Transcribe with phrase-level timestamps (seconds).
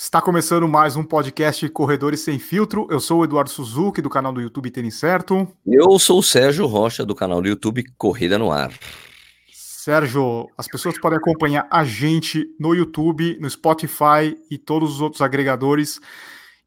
[0.00, 2.86] Está começando mais um podcast Corredores Sem Filtro.
[2.88, 5.48] Eu sou o Eduardo Suzuki, do canal do YouTube Tênis Certo.
[5.66, 8.72] Eu sou o Sérgio Rocha, do canal do YouTube Corrida no Ar.
[9.52, 15.20] Sérgio, as pessoas podem acompanhar a gente no YouTube, no Spotify e todos os outros
[15.20, 16.00] agregadores.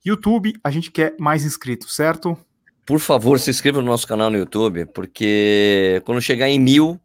[0.05, 2.37] YouTube, a gente quer mais inscritos, certo?
[2.85, 6.99] Por favor, se inscreva no nosso canal no YouTube, porque quando chegar em mil,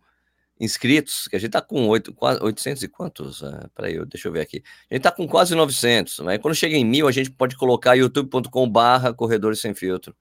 [0.58, 3.42] inscritos, que a gente tá com 8, quase 800 e quantos?
[3.42, 4.62] Uh, peraí, deixa eu ver aqui.
[4.90, 7.94] A gente tá com quase 900, mas quando chega em mil, a gente pode colocar
[7.94, 10.14] youtube.com barra corredores sem filtro.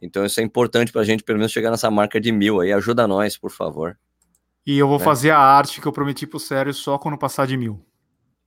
[0.00, 2.72] Então isso é importante para a gente pelo menos chegar nessa marca de mil aí.
[2.72, 3.98] Ajuda nós, por favor.
[4.66, 5.04] E eu vou é.
[5.04, 7.84] fazer a arte que eu prometi pro Sério só quando passar de mil.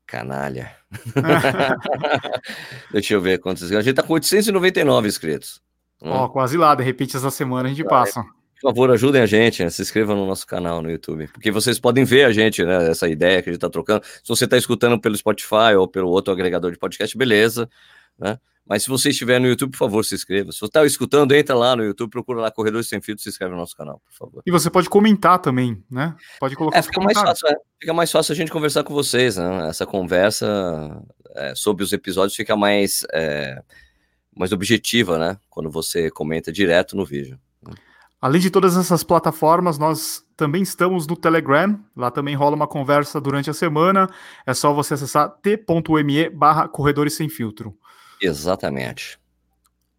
[0.06, 0.76] Canalha.
[2.92, 3.72] Deixa eu ver quantos.
[3.72, 5.62] A gente tá com 899 inscritos.
[6.02, 6.74] Ó, oh, quase lá.
[6.74, 8.24] De repente, essa semana a gente passa.
[8.62, 9.72] Por favor, ajudem a gente, né?
[9.72, 12.92] se inscrevam no nosso canal no YouTube, porque vocês podem ver a gente, né?
[12.92, 14.06] Essa ideia que a gente está trocando.
[14.06, 17.68] Se você está escutando pelo Spotify ou pelo outro agregador de podcast, beleza,
[18.20, 18.38] né?
[18.64, 20.52] Mas se você estiver no YouTube, por favor, se inscreva.
[20.52, 23.52] Se você está escutando, entra lá no YouTube, procura lá Corredores Sem Filtro, se inscreve
[23.52, 24.44] no nosso canal, por favor.
[24.46, 26.16] E você pode comentar também, né?
[26.40, 29.38] Pode colocar é, fica mais fácil, é, fica mais fácil a gente conversar com vocês,
[29.38, 29.70] né?
[29.70, 31.04] Essa conversa
[31.36, 33.60] é, sobre os episódios fica mais, é,
[34.38, 35.40] mais objetiva, né?
[35.50, 37.40] Quando você comenta direto no vídeo.
[38.22, 41.80] Além de todas essas plataformas, nós também estamos no Telegram.
[41.96, 44.08] Lá também rola uma conversa durante a semana.
[44.46, 47.76] É só você acessar t.me barra Corredores Sem Filtro.
[48.22, 49.20] Exatamente.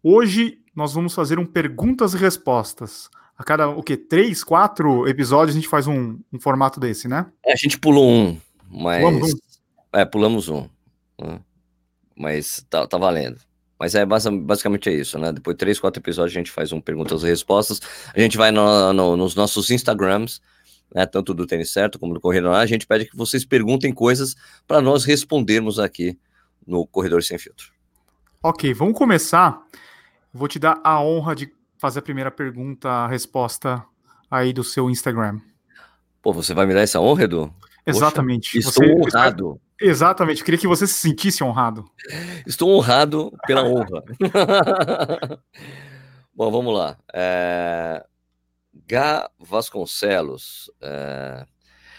[0.01, 3.09] Hoje nós vamos fazer um perguntas e respostas.
[3.37, 7.25] A cada, o que, três, quatro episódios a gente faz um, um formato desse, né?
[7.45, 9.03] É, a gente pulou um, mas...
[9.03, 9.37] Pulamos um.
[9.91, 10.69] É, pulamos um.
[11.19, 11.39] Né?
[12.15, 13.37] Mas tá, tá valendo.
[13.83, 15.33] Mas é basicamente é isso, né?
[15.33, 17.81] Depois de três, quatro episódios, a gente faz um perguntas e respostas.
[18.15, 20.39] A gente vai no, no, nos nossos Instagrams,
[20.95, 21.05] né?
[21.05, 22.61] Tanto do Tênis Certo como do Corredor Lá.
[22.61, 26.17] A gente pede que vocês perguntem coisas para nós respondermos aqui
[26.65, 27.73] no Corredor Sem Filtro.
[28.41, 29.61] Ok, vamos começar.
[30.33, 33.83] Vou te dar a honra de fazer a primeira pergunta, a resposta
[34.31, 35.41] aí do seu Instagram.
[36.21, 37.53] Pô, você vai me dar essa honra, Edu?
[37.85, 38.53] Exatamente.
[38.53, 39.61] Poxa, estou você, honrado.
[39.79, 41.85] Exatamente, eu queria que você se sentisse honrado.
[42.47, 44.03] Estou honrado pela honra.
[46.33, 46.97] Bom, vamos lá.
[47.13, 48.05] É...
[48.87, 50.71] Gá Vasconcelos.
[50.81, 51.45] É...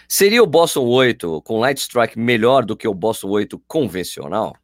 [0.09, 4.57] Seria o Boston 8 com Light Strike melhor do que o Boston 8 convencional?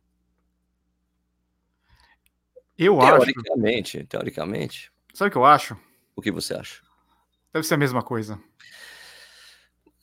[2.78, 3.32] Eu teoricamente, acho.
[3.34, 4.92] Teoricamente, teoricamente.
[5.12, 5.76] Sabe o que eu acho?
[6.16, 6.80] O que você acha?
[7.52, 8.40] Deve ser a mesma coisa.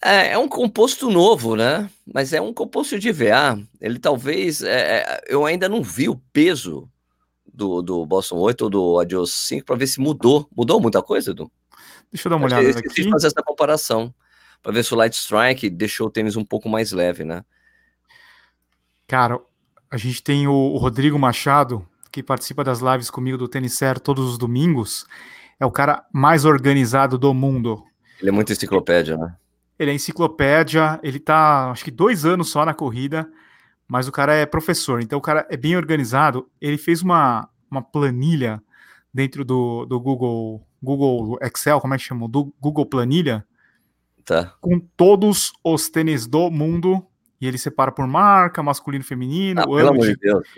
[0.01, 1.89] É, é, um composto novo, né?
[2.05, 3.59] Mas é um composto de VA.
[3.81, 4.61] Ele talvez.
[4.61, 6.89] É, é, eu ainda não vi o peso
[7.51, 10.47] do, do Boston 8 ou do Adios 5 para ver se mudou.
[10.55, 11.51] Mudou muita coisa, Edu?
[12.11, 13.09] Deixa eu dar uma olhada eu aqui.
[13.09, 14.13] fazer essa comparação
[14.61, 17.43] para ver se o Light Strike deixou o tênis um pouco mais leve, né?
[19.07, 19.39] Cara,
[19.89, 24.03] a gente tem o, o Rodrigo Machado, que participa das lives comigo do Tênis Certo
[24.03, 25.05] todos os domingos.
[25.59, 27.83] É o cara mais organizado do mundo.
[28.19, 29.35] Ele é muito enciclopédia, né?
[29.79, 33.29] Ele é enciclopédia, ele tá, acho que dois anos só na corrida,
[33.87, 36.49] mas o cara é professor, então o cara é bem organizado.
[36.59, 38.61] Ele fez uma, uma planilha
[39.13, 42.27] dentro do, do Google, Google Excel, como é que chama?
[42.27, 43.45] Do Google Planilha,
[44.25, 44.53] tá.
[44.59, 47.05] com todos os tênis do mundo.
[47.39, 50.17] E ele separa por marca, masculino feminino, ah, ano, de,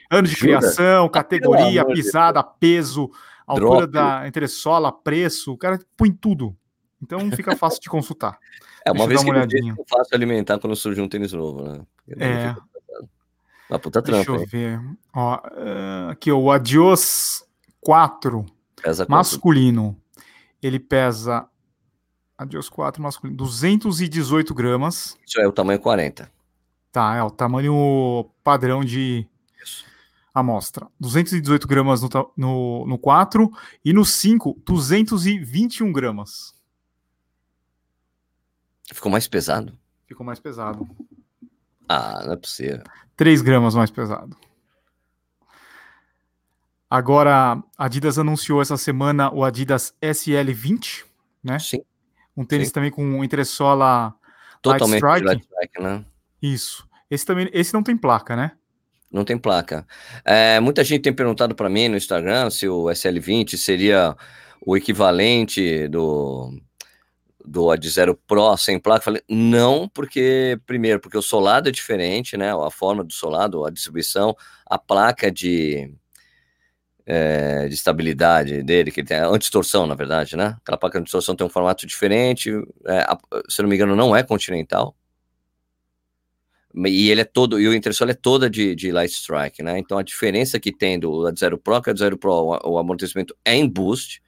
[0.09, 3.12] ano de criação, ah, categoria, pisada, peso,
[3.46, 3.91] altura Drop.
[3.91, 5.52] da entressola, preço.
[5.52, 6.56] O cara põe tudo.
[7.02, 8.38] Então fica fácil de consultar.
[8.85, 11.81] É, uma Deixa vez que eu fácil alimentar quando surge um tênis novo, né?
[12.17, 12.56] é.
[13.69, 14.81] Uma puta trampa, Deixa eu ver.
[15.13, 17.45] Ó, uh, aqui, o Adios
[17.81, 18.44] 4
[18.81, 19.94] pesa masculino.
[19.94, 20.25] Quanto?
[20.62, 21.47] Ele pesa.
[22.38, 23.38] Adios 4 masculino.
[23.38, 25.16] 218 gramas.
[25.25, 26.31] Isso é o tamanho 40.
[26.91, 29.28] Tá, é o tamanho padrão de
[29.61, 29.85] Isso.
[30.34, 30.88] amostra.
[31.00, 33.51] 218 gramas no, no, no 4
[33.85, 36.56] e no 5, 221 gramas.
[38.94, 39.78] Ficou mais pesado?
[40.08, 40.88] Ficou mais pesado.
[41.88, 42.84] Ah, não é possível.
[43.16, 44.36] 3 gramas mais pesado.
[46.90, 51.03] Agora, a Adidas anunciou essa semana o Adidas SL20,
[51.44, 51.59] né?
[51.59, 51.82] Sim.
[52.36, 52.74] Um tênis Sim.
[52.74, 54.16] também com entressola
[54.62, 55.26] Totalmente light strike.
[55.26, 56.06] light strike, né?
[56.42, 56.88] Isso.
[57.09, 58.53] Esse também, esse não tem placa, né?
[59.12, 59.85] Não tem placa.
[60.24, 64.16] É, muita gente tem perguntado para mim no Instagram se o SL20 seria
[64.66, 66.59] o equivalente do
[67.49, 72.37] do Ad Zero Pro sem placa, falei, não, porque, primeiro, porque o solado é diferente,
[72.37, 74.35] né, a forma do solado, a distribuição,
[74.67, 75.91] a placa de,
[77.05, 81.35] é, de estabilidade dele, que tem a antistorção, na verdade, né, aquela placa de distorção
[81.35, 82.51] tem um formato diferente,
[82.85, 83.17] é, a,
[83.49, 84.96] se não me engano, não é continental,
[86.75, 89.79] E ele é todo, e o entressola é toda de, de light strike, né?
[89.79, 92.73] Então a diferença que tem do Ad Zero Pro, que o Ad Zero Pro, o,
[92.73, 94.22] o amortecimento é em boost,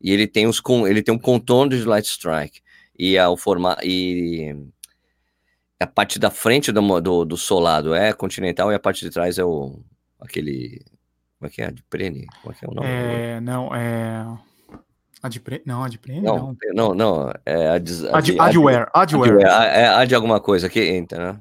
[0.00, 2.60] e ele tem os ele tem um contorno de light strike
[2.98, 3.36] e a, o
[3.82, 4.54] e
[5.78, 9.38] a parte da frente do, do, do, solado é continental e a parte de trás
[9.38, 9.80] é o
[10.20, 10.82] aquele
[11.38, 11.66] como é que é?
[11.66, 12.26] Adprene?
[12.42, 12.86] Como é que é o nome?
[12.86, 14.26] É, não, é
[15.22, 15.62] Adprene?
[15.64, 16.56] Não, Adprene não.
[16.74, 19.42] Não, não, é ad, ad, ad, adware, adware.
[19.42, 21.40] É ad alguma coisa que entra, né?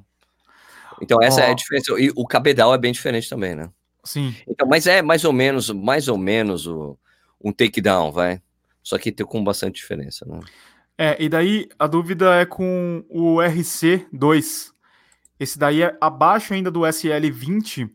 [1.01, 1.43] Então essa oh.
[1.45, 1.93] é a diferença.
[1.99, 3.69] E o cabedal é bem diferente também, né?
[4.03, 4.33] Sim.
[4.47, 6.97] Então, mas é mais ou menos, mais ou menos o,
[7.43, 8.41] um takedown, vai.
[8.89, 10.39] Só que tem com bastante diferença, né?
[10.97, 14.71] É, e daí a dúvida é com o RC2.
[15.39, 17.87] Esse daí é abaixo ainda do SL20.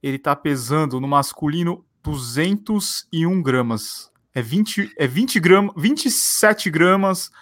[0.00, 4.08] Ele tá pesando no masculino 201 gramas.
[4.32, 7.32] É 20, é 20 gramas, 27 gramas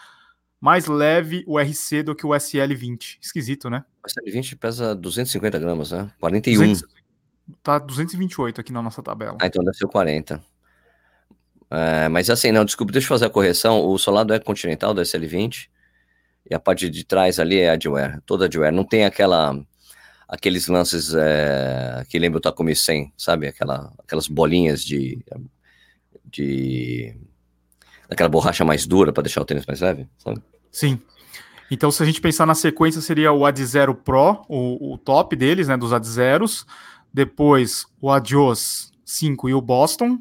[0.58, 3.18] mais leve o RC do que o SL20.
[3.20, 3.84] Esquisito, né?
[4.02, 6.10] O SL20 pesa 250 gramas, né?
[6.18, 6.58] 41.
[6.58, 6.84] 200,
[7.62, 9.36] tá 228 aqui na nossa tabela.
[9.42, 10.42] Ah, então deve ser 40.
[11.74, 13.84] É, mas assim, não, desculpa, deixa eu fazer a correção.
[13.84, 15.68] O solado é continental do SL20
[16.48, 18.72] e a parte de trás ali é adware, toda adware.
[18.72, 19.58] Não tem aquela
[20.28, 23.46] aqueles lances é, que lembra o Takumi 100, sabe?
[23.48, 25.18] Aquela, aquelas bolinhas de
[26.24, 27.14] de
[28.08, 30.42] aquela borracha mais dura para deixar o tênis mais leve, sabe?
[30.70, 31.00] Sim.
[31.70, 35.34] Então, se a gente pensar na sequência, seria o Ad Zero Pro, o, o top
[35.34, 36.66] deles, né, dos Ad Zeros.
[37.12, 40.18] Depois, o Adios 5 e o Boston,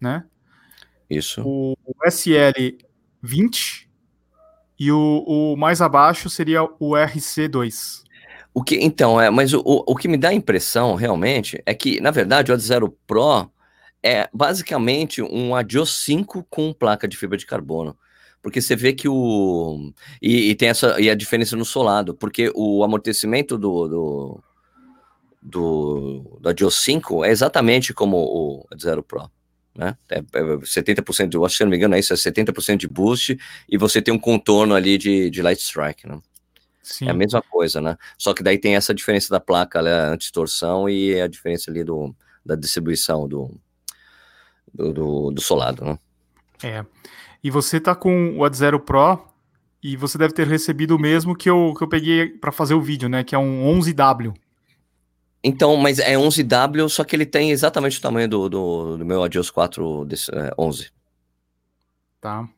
[0.00, 0.24] né?
[1.08, 1.42] Isso.
[1.42, 2.76] O, o SL
[3.22, 3.88] 20
[4.78, 8.02] e o, o, mais abaixo seria o RC2.
[8.52, 12.00] O que, então, é, mas o, o, que me dá a impressão, realmente, é que,
[12.00, 13.50] na verdade, o Ad Zero Pro
[14.02, 17.96] é basicamente um Adios 5 com placa de fibra de carbono
[18.46, 19.92] porque você vê que o.
[20.22, 21.00] E, e, tem essa.
[21.00, 23.88] E a diferença no solado, porque o amortecimento do.
[23.88, 24.42] do
[25.42, 29.28] do, da Dio 5 é exatamente como o Zero Pro.
[29.76, 29.96] Né?
[30.08, 32.88] É, é 70%, eu acho que se não me engano, é isso, é 70% de
[32.88, 33.38] boost
[33.68, 36.18] e você tem um contorno ali de, de light strike, né?
[36.82, 37.08] Sim.
[37.08, 37.96] É a mesma coisa, né?
[38.16, 42.14] Só que daí tem essa diferença da placa né, anti-torção e a diferença ali do,
[42.44, 43.50] da distribuição do,
[44.72, 45.98] do, do, do solado, né?
[46.62, 46.86] É.
[47.42, 49.20] E você tá com o Ad Zero Pro
[49.82, 52.80] e você deve ter recebido o mesmo que eu, que eu peguei para fazer o
[52.80, 53.24] vídeo, né?
[53.24, 54.32] Que é um 11W.
[55.42, 59.22] Então, mas é 11W, só que ele tem exatamente o tamanho do, do, do meu
[59.22, 60.90] Adios 4 desse, é, 11.
[62.20, 62.48] Tá.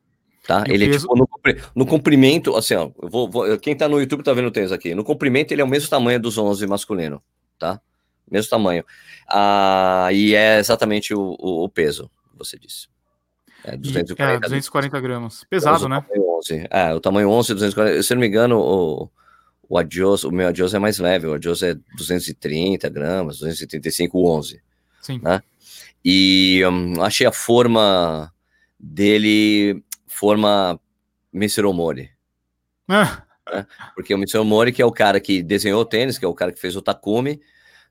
[0.46, 0.64] Tá?
[0.66, 1.06] ele é peso...
[1.06, 4.48] é tipo, no, comprimento, assim, ó, eu vou, vou, quem tá no YouTube tá vendo
[4.48, 4.94] o tênis aqui.
[4.94, 7.22] No comprimento, ele é o mesmo tamanho dos 11 masculino,
[7.58, 7.78] tá?
[8.30, 8.82] Mesmo tamanho.
[9.28, 12.88] Ah, e é exatamente o, o, o peso, você disse.
[13.64, 15.44] É, 240, é, 240 gramas.
[15.50, 16.02] Pesado, né?
[16.16, 16.66] 11.
[16.70, 18.02] É, o tamanho 11, 240.
[18.02, 19.10] Se não me engano, o,
[19.68, 21.26] o Adios, o meu Adios é mais leve.
[21.26, 24.62] O Adios é 230 gramas, 235, o 11.
[25.02, 25.20] Sim.
[25.22, 25.42] Né?
[26.04, 28.32] E um, achei a forma
[28.78, 30.80] dele, forma
[31.32, 31.64] Mr.
[31.64, 32.10] Omori.
[32.88, 33.22] Ah.
[33.52, 33.66] Né?
[33.94, 34.38] Porque o Mr.
[34.38, 36.74] Omori, que é o cara que desenhou o tênis, que é o cara que fez
[36.76, 37.40] o Takumi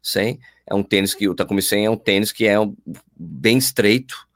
[0.02, 2.76] 100, é um tênis que o Takumi 100 é um tênis que é um,
[3.16, 4.28] bem estreito,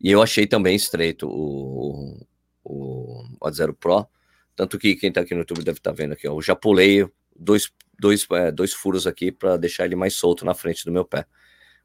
[0.00, 2.26] e eu achei também estreito o,
[2.64, 4.06] o, o Zero Pro.
[4.56, 6.56] Tanto que quem está aqui no YouTube deve estar tá vendo aqui, ó, eu já
[6.56, 7.06] pulei
[7.38, 11.04] dois, dois, é, dois furos aqui para deixar ele mais solto na frente do meu
[11.04, 11.26] pé.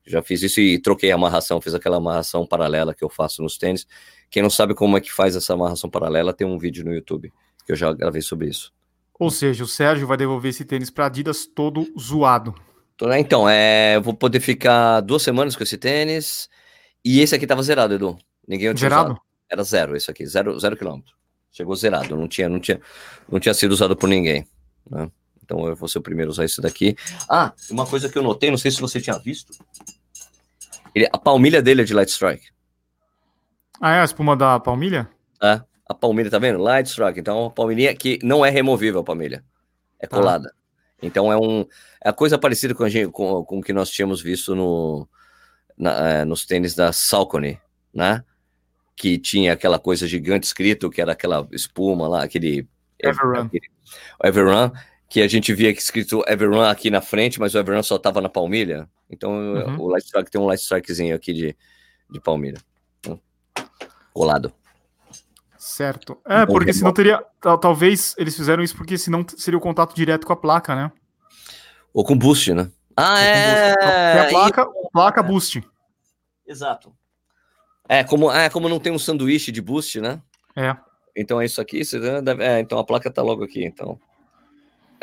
[0.05, 3.57] Já fiz isso e troquei a amarração, fiz aquela amarração paralela que eu faço nos
[3.57, 3.85] tênis.
[4.31, 7.31] Quem não sabe como é que faz essa amarração paralela, tem um vídeo no YouTube
[7.65, 8.73] que eu já gravei sobre isso.
[9.19, 12.55] Ou seja, o Sérgio vai devolver esse tênis para Adidas todo zoado.
[13.19, 16.49] Então, é, eu vou poder ficar duas semanas com esse tênis.
[17.03, 18.17] E esse aqui tava zerado, Edu.
[18.47, 19.11] Ninguém tinha zerado?
[19.11, 19.21] Usado.
[19.49, 21.13] Era zero, esse aqui, zero, zero quilômetro.
[21.51, 22.79] Chegou zerado, não tinha, não tinha,
[23.29, 24.47] não tinha sido usado por ninguém.
[24.89, 25.11] Né?
[25.43, 26.95] Então eu vou ser o primeiro a usar esse daqui.
[27.29, 29.53] Ah, uma coisa que eu notei, não sei se você tinha visto.
[30.95, 32.45] Ele, a palmilha dele é de Light Strike.
[33.79, 35.09] Ah, é a espuma da palmilha?
[35.41, 36.59] É, a palmilha, tá vendo?
[36.59, 37.19] Light Strike.
[37.19, 39.43] Então, a palmilha que não é removível, a palmilha.
[39.99, 40.15] É tá.
[40.15, 40.53] colada.
[40.53, 40.61] Ah.
[41.01, 41.65] Então, é um
[42.03, 45.07] é a coisa parecida com, a gente, com, com o que nós tínhamos visto no,
[45.77, 47.59] na, é, nos tênis da Salcone,
[47.93, 48.23] né?
[49.01, 52.67] Que tinha aquela coisa gigante escrito, que era aquela espuma lá, aquele...
[52.99, 53.45] Everrun.
[53.45, 53.71] Aquele,
[54.23, 54.71] Everrun,
[55.09, 58.21] que a gente via que escrito Everrun aqui na frente, mas o Everrun só tava
[58.21, 58.87] na palmilha.
[59.09, 59.81] Então uhum.
[59.81, 61.57] o Light Strike tem um Light Strikezinho aqui de,
[62.11, 62.59] de palmilha.
[63.07, 63.17] Né?
[64.13, 64.53] Colado.
[65.57, 66.21] Certo.
[66.23, 67.25] É, porque senão teria.
[67.59, 70.91] Talvez eles fizeram isso porque senão seria o contato direto com a placa, né?
[71.91, 72.69] Ou com boost, né?
[72.95, 73.75] Ah, é.
[74.13, 74.91] Tem a placa, e...
[74.91, 75.67] placa boost.
[76.45, 76.93] Exato.
[77.91, 80.21] É como, é, como não tem um sanduíche de boost, né?
[80.55, 80.77] É.
[81.13, 81.81] Então é isso aqui.
[82.39, 83.99] É, então a placa tá logo aqui, então.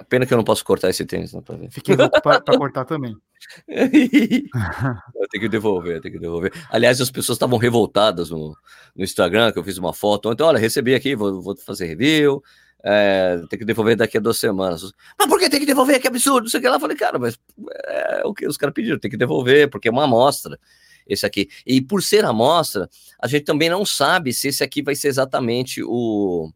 [0.09, 3.15] Pena que eu não posso cortar esse tênis, não, Fiquei louco pra, pra cortar também.
[3.69, 6.51] eu tenho que devolver, eu tenho que devolver.
[6.71, 8.57] Aliás, as pessoas estavam revoltadas no,
[8.97, 10.43] no Instagram, que eu fiz uma foto ontem.
[10.43, 12.43] Olha, recebi aqui, vou, vou fazer review.
[12.83, 14.81] É, tem que devolver daqui a duas semanas.
[15.19, 16.01] Mas por que tem que devolver?
[16.01, 16.77] Que absurdo, não sei o que lá.
[16.77, 17.39] Eu falei, cara, mas
[17.87, 20.59] é o que os caras pediram, tem que devolver, porque é uma amostra
[21.09, 21.49] esse aqui.
[21.67, 22.89] E por ser amostra,
[23.19, 26.51] a gente também não sabe se esse aqui vai ser exatamente o,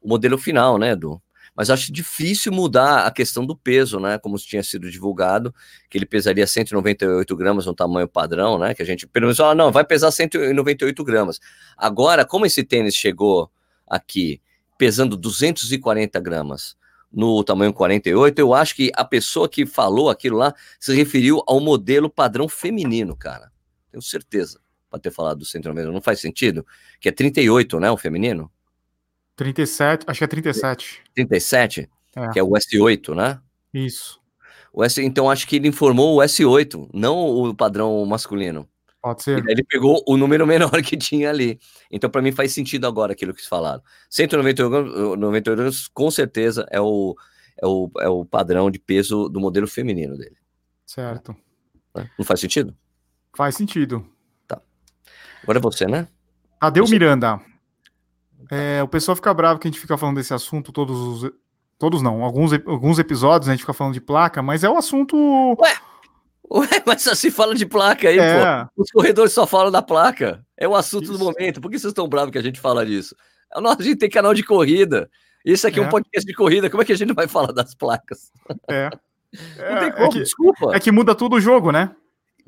[0.00, 1.20] o modelo final, né, Edu?
[1.56, 4.16] Mas acho difícil mudar a questão do peso, né?
[4.16, 5.52] Como tinha sido divulgado,
[5.90, 8.74] que ele pesaria 198 gramas no tamanho padrão, né?
[8.74, 11.40] Que a gente pelo menos fala, não, vai pesar 198 gramas.
[11.76, 13.50] Agora, como esse tênis chegou
[13.88, 14.40] aqui
[14.78, 16.76] pesando 240 gramas
[17.12, 21.58] no tamanho 48, eu acho que a pessoa que falou aquilo lá se referiu ao
[21.58, 23.50] modelo padrão feminino, cara.
[23.90, 25.90] Tenho certeza para ter falado do 190.
[25.90, 26.66] Não faz sentido?
[27.00, 27.90] Que é 38, né?
[27.90, 28.50] O feminino?
[29.36, 31.02] 37, acho que é 37.
[31.14, 31.88] 37?
[32.16, 32.28] É.
[32.30, 33.40] Que é o S8, né?
[33.72, 34.20] Isso.
[34.72, 38.68] O S, então acho que ele informou o S8, não o padrão masculino.
[39.00, 39.48] Pode ser.
[39.48, 41.58] ele pegou o número menor que tinha ali.
[41.90, 43.82] Então, para mim, faz sentido agora aquilo que falaram.
[44.10, 47.16] 198 gramas, com certeza, é o,
[47.62, 50.36] é, o, é o padrão de peso do modelo feminino dele.
[50.84, 51.34] Certo.
[52.18, 52.76] Não faz sentido?
[53.34, 54.06] Faz sentido.
[54.46, 54.60] Tá.
[55.42, 56.08] Agora é você, né?
[56.60, 56.84] Adeu.
[56.88, 57.40] Miranda.
[58.50, 61.32] É, o pessoal fica bravo que a gente fica falando desse assunto todos os.
[61.78, 64.72] Todos não, alguns, alguns episódios né, a gente fica falando de placa, mas é o
[64.72, 65.16] um assunto.
[65.60, 65.76] Ué,
[66.50, 68.64] ué, mas só se fala de placa aí, é.
[68.64, 68.82] pô.
[68.82, 70.44] Os corredores só falam da placa.
[70.56, 71.12] É o assunto Isso.
[71.12, 71.60] do momento.
[71.60, 73.14] Por que vocês estão bravos que a gente fala disso?
[73.54, 75.08] A gente tem canal de corrida.
[75.44, 75.82] Isso aqui é.
[75.84, 76.68] é um podcast de corrida.
[76.68, 78.32] Como é que a gente vai falar das placas?
[78.68, 78.90] É.
[79.70, 80.74] Não tem é, como, é que, desculpa.
[80.74, 81.94] É que muda tudo o jogo, né?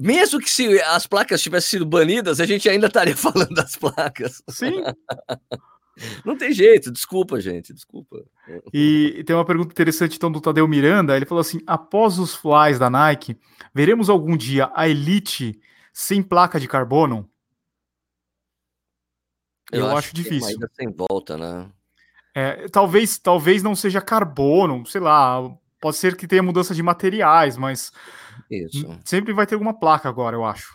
[0.01, 4.43] Mesmo que se as placas tivessem sido banidas, a gente ainda estaria falando das placas.
[4.49, 4.83] Sim.
[6.25, 8.25] Não tem jeito, desculpa, gente, desculpa.
[8.73, 11.15] E tem uma pergunta interessante então do Tadeu Miranda.
[11.15, 13.39] Ele falou assim: após os flies da Nike,
[13.75, 15.61] veremos algum dia a Elite
[15.93, 17.29] sem placa de carbono?
[19.71, 20.49] Eu, Eu acho, acho difícil.
[20.49, 21.71] Ainda sem volta, né?
[22.35, 25.55] É, talvez, talvez não seja carbono, sei lá.
[25.79, 27.93] Pode ser que tenha mudança de materiais, mas
[28.51, 28.99] isso.
[29.05, 30.75] Sempre vai ter alguma placa agora, eu acho.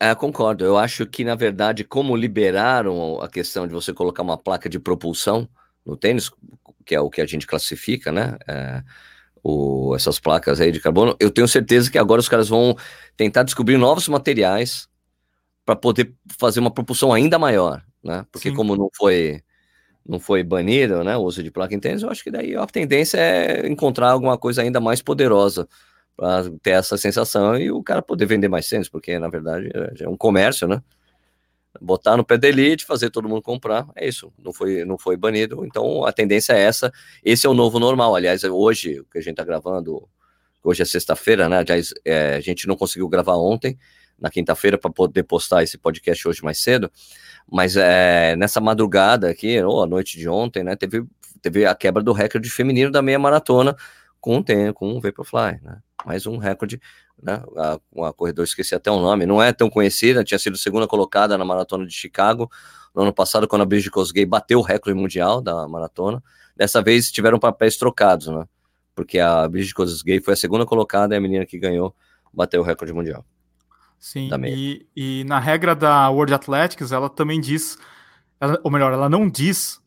[0.00, 0.64] É, concordo.
[0.64, 4.78] Eu acho que, na verdade, como liberaram a questão de você colocar uma placa de
[4.78, 5.48] propulsão
[5.84, 6.30] no tênis,
[6.84, 8.36] que é o que a gente classifica, né?
[8.48, 8.82] É,
[9.42, 12.76] o, essas placas aí de carbono, eu tenho certeza que agora os caras vão
[13.16, 14.88] tentar descobrir novos materiais
[15.64, 18.26] para poder fazer uma propulsão ainda maior, né?
[18.32, 18.54] Porque Sim.
[18.54, 19.42] como não foi
[20.06, 22.66] não foi banido, né, o uso de placa em tênis, eu acho que daí a
[22.66, 25.66] tendência é encontrar alguma coisa ainda mais poderosa
[26.16, 30.04] para ter essa sensação e o cara poder vender mais tênis, porque na verdade é,
[30.04, 30.82] é um comércio, né?
[31.80, 35.16] Botar no pé da elite, fazer todo mundo comprar, é isso, não foi, não foi
[35.16, 36.92] banido, então a tendência é essa,
[37.24, 40.08] esse é o novo normal, aliás, hoje, que a gente tá gravando,
[40.62, 43.76] hoje é sexta-feira, né, aliás, é, a gente não conseguiu gravar ontem,
[44.16, 46.88] na quinta-feira, para poder postar esse podcast hoje mais cedo,
[47.50, 51.04] mas é, nessa madrugada aqui, ou a noite de ontem, né, teve,
[51.42, 53.74] teve a quebra do recorde feminino da meia maratona,
[54.24, 55.82] com, tem, com um Vaporfly, né?
[56.02, 56.80] Mais um recorde,
[57.22, 57.42] né?
[57.58, 61.36] A, uma corredor, esqueci até o nome, não é tão conhecida, tinha sido segunda colocada
[61.36, 62.50] na maratona de Chicago
[62.94, 66.24] no ano passado, quando a Bridget Kosgei bateu o recorde mundial da maratona.
[66.56, 68.46] Dessa vez tiveram papéis trocados, né?
[68.94, 71.94] Porque a Bridget Kosgei foi a segunda colocada e a menina que ganhou
[72.32, 73.26] bateu o recorde mundial.
[73.98, 77.76] Sim, e, e, na regra da World Athletics, ela também diz,
[78.40, 79.82] ela, ou melhor, ela não diz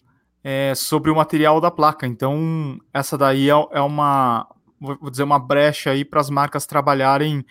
[0.49, 2.07] é, sobre o material da placa.
[2.07, 4.47] Então, essa daí é, é uma,
[4.79, 7.45] vou dizer, uma brecha aí para as marcas trabalharem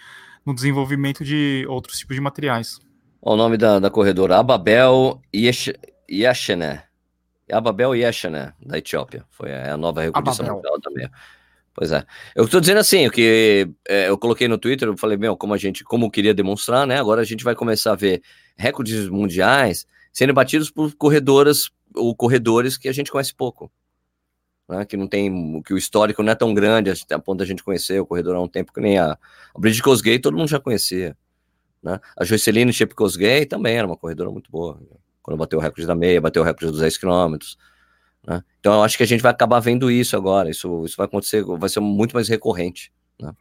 [0.46, 2.80] no desenvolvimento de outros tipos de materiais.
[3.20, 5.20] O nome da, da corredora, Ababel
[6.10, 6.80] Yashene.
[7.52, 9.26] Ababel Yashene, da Etiópia.
[9.28, 11.06] Foi a nova recordista mundial também.
[11.74, 12.02] Pois é.
[12.34, 15.52] Eu estou dizendo assim, o que é, eu coloquei no Twitter, eu falei, meu, como
[15.52, 16.98] a gente, como queria demonstrar, né?
[16.98, 18.22] Agora a gente vai começar a ver
[18.56, 19.86] recordes mundiais
[20.16, 23.70] sendo batidos por corredoras ou corredores que a gente conhece pouco.
[24.66, 27.62] Né, que não tem, que o histórico não é tão grande a ponto da gente
[27.62, 30.58] conhecer o corredor há um tempo que nem a, a Bridget Kosgei todo mundo já
[30.58, 31.14] conhecia.
[31.82, 32.00] Né?
[32.16, 34.80] A Joyceline Chepkosgei também era uma corredora muito boa.
[35.22, 37.58] Quando bateu o recorde da meia, bateu o recorde dos 10 quilômetros.
[38.26, 38.42] Né?
[38.58, 40.48] Então eu acho que a gente vai acabar vendo isso agora.
[40.48, 42.90] Isso, isso vai acontecer, vai ser muito mais recorrente.
[43.20, 43.32] Né?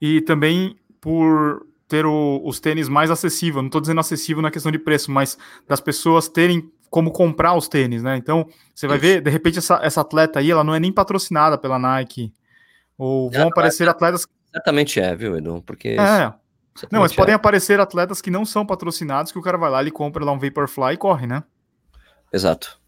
[0.00, 4.72] E também por ter o, os tênis mais acessível, não estou dizendo acessível na questão
[4.72, 5.38] de preço, mas
[5.68, 8.16] das pessoas terem como comprar os tênis, né?
[8.16, 9.06] Então, você vai Isso.
[9.06, 12.32] ver, de repente, essa, essa atleta aí, ela não é nem patrocinada pela Nike.
[12.96, 14.26] Ou vão é, aparecer é, atletas.
[14.52, 15.62] Exatamente é, viu, Edu?
[15.66, 15.88] Porque.
[15.90, 16.32] É.
[16.90, 17.14] Não, mas é.
[17.14, 20.32] podem aparecer atletas que não são patrocinados, que o cara vai lá, ele compra lá
[20.32, 21.42] um Vaporfly e corre, né?
[22.32, 22.78] Exato,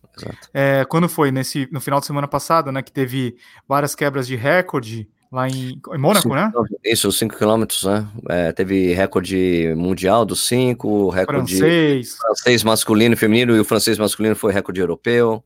[0.52, 1.30] É, quando foi?
[1.30, 2.82] Nesse, no final de semana passada, né?
[2.82, 3.36] Que teve
[3.66, 6.50] várias quebras de recorde lá em, em Mônaco, né?
[6.84, 8.06] Isso, 5 quilômetros, né?
[8.28, 12.16] É, teve recorde mundial dos 5, recorde francês.
[12.16, 15.42] francês masculino e feminino, e o francês masculino foi recorde europeu,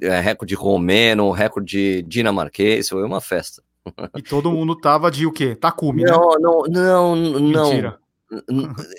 [0.00, 3.62] é, recorde romeno, recorde dinamarquês, foi uma festa.
[4.16, 5.54] E todo mundo tava de o quê?
[5.54, 6.36] Takumi, não, né?
[6.40, 7.70] Não, não, não.
[7.70, 7.98] Mentira.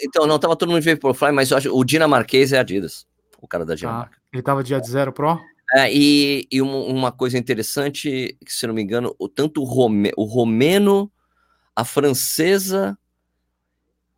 [0.01, 3.05] Então, não, tava todo mundo de Vaporfly, mas eu acho o dinamarquês é Adidas,
[3.41, 4.15] o cara da ah, Dinamarca.
[4.15, 5.39] Ah, ele tava de Ad Zero Pro?
[5.73, 10.11] É, e, e uma coisa interessante, que se não me engano, o, tanto o, Rome,
[10.15, 11.11] o romeno,
[11.75, 12.97] a francesa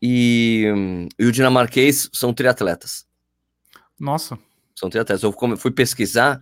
[0.01, 0.66] e,
[1.18, 3.08] e o dinamarquês são triatletas.
[4.00, 4.38] Nossa.
[4.75, 5.24] São triatletas.
[5.24, 6.42] Eu fui pesquisar,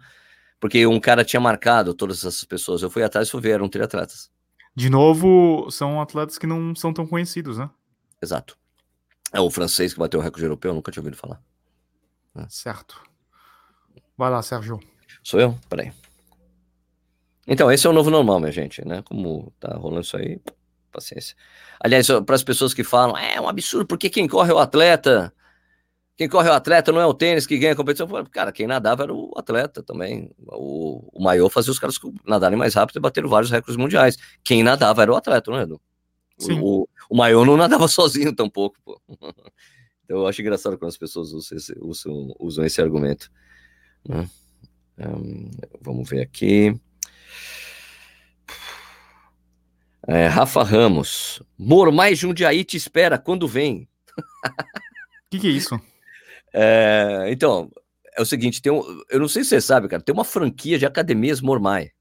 [0.60, 2.82] porque um cara tinha marcado todas essas pessoas.
[2.82, 4.32] Eu fui atrás e fui ver, eram triatletas.
[4.76, 7.70] De novo, são atletas que não são tão conhecidos, né?
[8.22, 8.58] Exato.
[9.32, 11.42] É o francês que bateu o recorde europeu, eu nunca tinha ouvido falar.
[12.50, 13.02] Certo.
[14.18, 14.80] Vai lá, Sérgio.
[15.25, 15.58] Sou eu?
[15.67, 15.91] Peraí.
[17.48, 19.01] Então, esse é o novo normal, minha gente, né?
[19.01, 20.39] Como tá rolando isso aí,
[20.91, 21.36] paciência.
[21.79, 25.34] Aliás, para as pessoas que falam, é um absurdo, porque quem corre é o atleta.
[26.15, 28.08] Quem corre é o atleta, não é o tênis que ganha a competição.
[28.32, 30.32] Cara, quem nadava era o atleta também.
[30.48, 34.17] O, o maior fazia os caras nadarem mais rápido e bateram vários recordes mundiais.
[34.44, 35.82] Quem nadava era o atleta, não é, Edu?
[36.38, 36.60] Sim.
[36.62, 39.01] O, o maior não nadava sozinho tampouco, pô.
[40.03, 43.32] Então eu acho engraçado quando as pessoas usam esse, usam, usam esse argumento.
[44.08, 44.29] Né?
[44.98, 46.80] Um, vamos ver aqui.
[50.08, 51.42] É, Rafa Ramos.
[51.58, 53.88] Mormai Jundiaí te espera quando vem.
[54.18, 54.22] O
[55.32, 55.80] que, que, é isso?
[56.54, 57.72] É, então,
[58.16, 60.78] é o seguinte, tem um, eu não sei se você sabe, cara, tem uma franquia
[60.78, 61.92] de academias Mormai.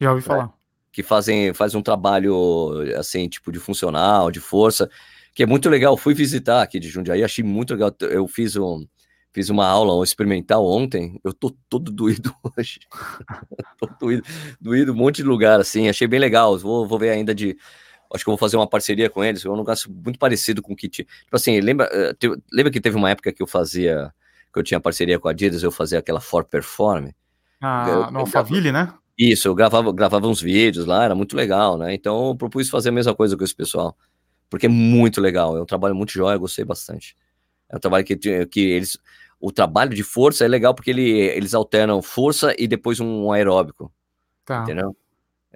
[0.00, 0.52] Já ouvi falar.
[0.92, 4.88] Que fazem faz um trabalho, assim, tipo de funcional, de força,
[5.34, 5.96] que é muito legal.
[5.96, 7.94] Fui visitar aqui de Jundiaí, achei muito legal.
[8.00, 8.86] Eu fiz um,
[9.36, 12.80] Fiz uma aula um experimental ontem, eu tô todo doído hoje.
[13.78, 14.22] tô doído,
[14.58, 16.56] doído um monte de lugar, assim, achei bem legal.
[16.56, 17.54] Vou, vou ver ainda de.
[18.14, 20.72] Acho que eu vou fazer uma parceria com eles, é um negócio muito parecido com
[20.72, 20.88] o que.
[20.88, 24.10] Tipo assim, lembra, eh, te, lembra que teve uma época que eu fazia.
[24.50, 27.10] Que eu tinha parceria com a Adidas, eu fazia aquela For Perform.
[27.60, 28.90] Ah, no Alphaville, né?
[29.18, 31.92] Isso, eu gravava, gravava uns vídeos lá, era muito legal, né?
[31.92, 33.94] Então eu propus fazer a mesma coisa com esse pessoal.
[34.48, 37.14] Porque é muito legal, é um trabalho muito jóia, gostei bastante.
[37.68, 38.98] É um trabalho que, que eles
[39.40, 43.92] o trabalho de força é legal porque ele, eles alternam força e depois um aeróbico.
[44.44, 44.62] Tá.
[44.62, 44.96] Entendeu?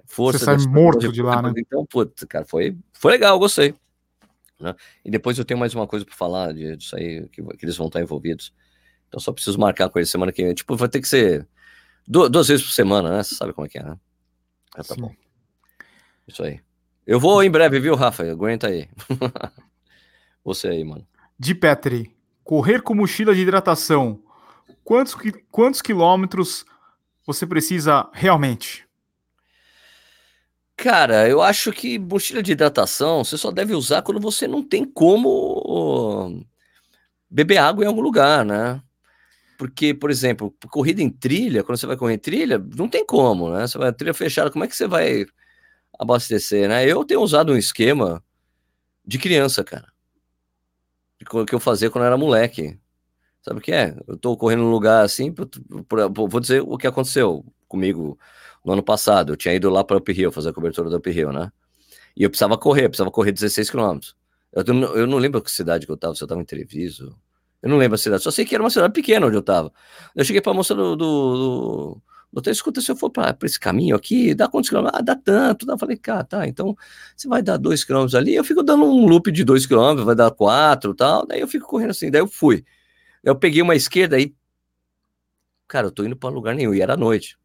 [0.05, 0.39] Força.
[0.39, 1.53] Você sai morto de lá, né?
[1.57, 3.73] Então, putz, cara, foi, foi legal, gostei.
[4.59, 4.75] Né?
[5.03, 7.87] E depois eu tenho mais uma coisa para falar disso aí, que, que, eles vão
[7.87, 8.53] estar envolvidos.
[9.07, 10.53] Então só preciso marcar com eles semana que vem.
[10.53, 11.47] Tipo, vai ter que ser
[12.07, 13.23] duas, duas vezes por semana, né?
[13.23, 13.97] Você sabe como é que é, né?
[14.75, 15.01] Ah, tá Sim.
[15.01, 15.13] bom.
[16.27, 16.59] Isso aí.
[17.05, 18.23] Eu vou em breve, viu, Rafa?
[18.23, 18.87] Aguenta aí.
[20.45, 21.05] Você aí, mano.
[21.37, 22.15] De Petri.
[22.43, 24.21] Correr com mochila de hidratação.
[24.83, 25.15] Quantos,
[25.49, 26.65] quantos quilômetros
[27.25, 28.87] você precisa realmente?
[30.75, 34.83] Cara, eu acho que mochila de hidratação você só deve usar quando você não tem
[34.83, 36.43] como
[37.29, 38.81] beber água em algum lugar, né?
[39.57, 43.51] Porque, por exemplo, corrida em trilha, quando você vai correr em trilha, não tem como,
[43.51, 43.67] né?
[43.67, 45.25] Você vai trilha fechada, como é que você vai
[45.99, 46.85] abastecer, né?
[46.85, 48.23] Eu tenho usado um esquema
[49.05, 49.90] de criança, cara
[51.45, 52.79] que eu fazia quando eu era moleque.
[53.41, 53.95] Sabe o que é?
[54.07, 55.33] Eu tô correndo num lugar assim,
[56.13, 58.17] vou dizer o que aconteceu comigo
[58.63, 59.33] no ano passado.
[59.33, 61.51] Eu tinha ido lá para Up Hill, fazer a cobertura do Up né?
[62.15, 64.15] E eu precisava correr, precisava correr 16 quilômetros.
[64.53, 64.63] Eu,
[64.95, 67.17] eu não lembro que cidade que eu tava, se eu tava em Treviso.
[67.61, 69.71] Eu não lembro a cidade, só sei que era uma cidade pequena onde eu tava.
[70.15, 72.01] Eu cheguei pra moça do, do, do
[72.31, 74.99] doutor, escuta, se eu for para esse caminho aqui, dá quantos quilômetros?
[74.99, 75.69] Ah, dá tanto.
[75.69, 76.75] Eu falei, cara, tá, então
[77.15, 80.15] você vai dar dois quilômetros ali, eu fico dando um loop de dois quilômetros, vai
[80.15, 82.63] dar quatro tal, daí eu fico correndo assim, daí eu fui.
[83.23, 84.33] Eu peguei uma esquerda aí,
[85.67, 87.37] cara, eu tô indo para lugar nenhum, e era noite.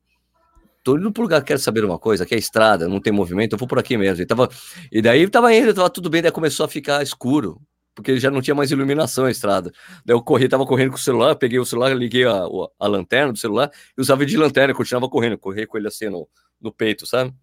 [0.82, 3.58] Tô indo pro lugar, quero saber uma coisa, aqui é estrada, não tem movimento, eu
[3.58, 4.22] vou por aqui mesmo.
[4.22, 4.48] E, tava,
[4.92, 7.60] e daí tava indo, tava tudo bem, daí começou a ficar escuro
[7.96, 9.72] porque já não tinha mais iluminação a estrada.
[10.04, 12.42] Daí eu corri, tava correndo com o celular, peguei o celular, liguei a,
[12.78, 16.28] a lanterna do celular e usava de lanterna, continuava correndo, corri com ele assim no,
[16.60, 17.34] no peito, sabe?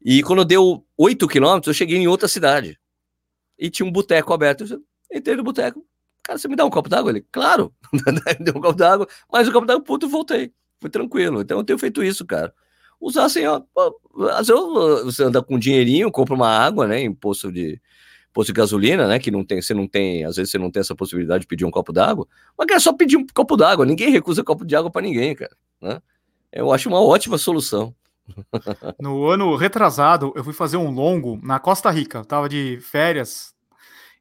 [0.00, 2.78] E quando deu 8 quilômetros, eu cheguei em outra cidade.
[3.58, 4.64] E tinha um boteco aberto.
[4.70, 5.84] Eu entrei no boteco.
[6.22, 7.10] Cara, você me dá um copo d'água?
[7.10, 7.74] Ele, claro.
[8.38, 10.52] Deu um copo d'água, mas o copo d'água, puto, voltei.
[10.80, 11.40] Foi tranquilo.
[11.40, 12.54] Então eu tenho feito isso, cara.
[13.00, 13.62] Usar assim, ó.
[14.30, 17.00] Às vezes você anda com dinheirinho, compra uma água, né?
[17.00, 17.80] Em posto de,
[18.36, 19.18] posto de gasolina, né?
[19.18, 21.64] Que não tem, você não tem, às vezes você não tem essa possibilidade de pedir
[21.64, 23.86] um copo d'água, mas é só pedir um copo d'água.
[23.86, 25.56] Ninguém recusa copo de água para ninguém, cara.
[25.80, 26.02] Né?
[26.52, 27.94] Eu acho uma ótima solução.
[29.00, 32.18] No ano retrasado, eu fui fazer um longo na Costa Rica.
[32.18, 33.54] Eu tava de férias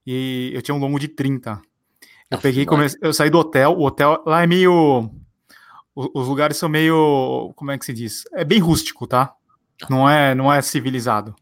[0.06, 1.60] e eu tinha um longo de 30.
[2.32, 3.72] Eu peguei, comecei, eu saí do hotel.
[3.72, 5.10] O hotel lá é meio
[5.96, 8.24] os lugares são meio, como é que se diz?
[8.34, 9.28] É bem rústico, tá?
[9.80, 9.88] tá?
[9.90, 11.34] Não é, não é civilizado.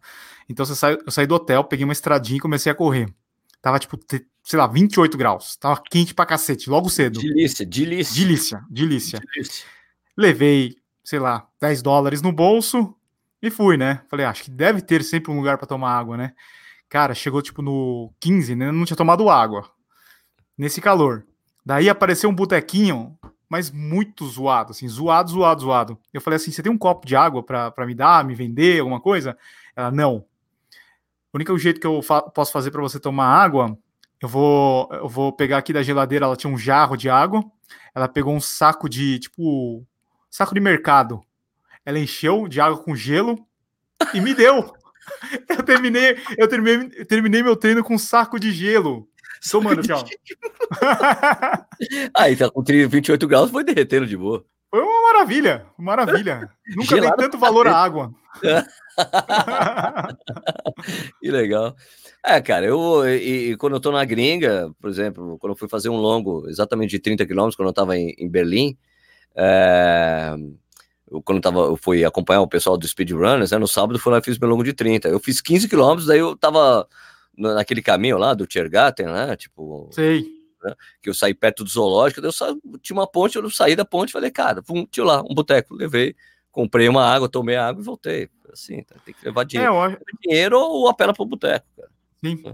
[0.53, 3.11] Então você sai, eu saí do hotel, peguei uma estradinha e comecei a correr.
[3.59, 3.97] Tava tipo,
[4.43, 5.55] sei lá, 28 graus.
[5.55, 7.19] Tava quente pra cacete, logo cedo.
[7.19, 8.13] Delícia, delícia.
[8.13, 9.19] Delícia, delícia.
[9.33, 9.65] delícia.
[10.15, 12.95] Levei, sei lá, 10 dólares no bolso
[13.41, 14.03] e fui, né?
[14.09, 16.33] Falei, ah, acho que deve ter sempre um lugar para tomar água, né?
[16.87, 18.71] Cara, chegou tipo no 15, né?
[18.71, 19.67] Não tinha tomado água.
[20.55, 21.25] Nesse calor.
[21.65, 23.17] Daí apareceu um botequinho,
[23.49, 25.99] mas muito zoado, assim, zoado, zoado, zoado.
[26.13, 28.99] Eu falei assim: você tem um copo de água para me dar, me vender, alguma
[28.99, 29.37] coisa?
[29.75, 30.25] Ela, não.
[31.33, 33.75] O único jeito que eu fa posso fazer para você tomar água,
[34.21, 37.43] eu vou, eu vou pegar aqui da geladeira, ela tinha um jarro de água,
[37.95, 39.83] ela pegou um saco de, tipo,
[40.29, 41.21] saco de mercado.
[41.83, 43.45] Ela encheu de água com gelo
[44.13, 44.73] e me deu.
[45.49, 49.05] Eu terminei, eu terminei, terminei meu treino com um saco de gelo.
[49.51, 50.01] Tomando, tchau.
[52.15, 54.45] Aí tá com 28 graus, foi derretendo de boa.
[54.73, 56.49] Foi uma maravilha, maravilha.
[56.75, 58.11] Nunca dei tanto valor à água.
[61.21, 61.75] que legal.
[62.25, 65.69] É, cara, eu e, e, quando eu tô na gringa, por exemplo, quando eu fui
[65.69, 68.75] fazer um longo exatamente de 30 quilômetros, quando eu tava em, em Berlim,
[69.35, 70.33] é,
[71.07, 74.11] eu, quando eu, tava, eu fui acompanhar o pessoal do Speedrunners, né, no sábado fui
[74.11, 75.07] lá e fiz meu longo de 30.
[75.07, 76.87] Eu fiz 15 quilômetros, daí eu tava
[77.37, 79.35] naquele caminho lá do Tiergarten, né?
[79.35, 79.87] Tipo.
[79.91, 80.42] Sei.
[80.63, 82.55] Né, que eu saí perto do zoológico, eu sa...
[82.81, 86.15] tinha uma ponte, eu saí da ponte falei, cara, vamos, tinha lá um boteco, levei,
[86.51, 88.29] comprei uma água, tomei água e voltei.
[88.51, 89.73] Assim, tá, tem que levar dinheiro.
[89.73, 89.97] É, eu...
[90.21, 91.89] Dinheiro ou apela pro boteco, cara.
[92.23, 92.41] Sim.
[92.45, 92.53] É.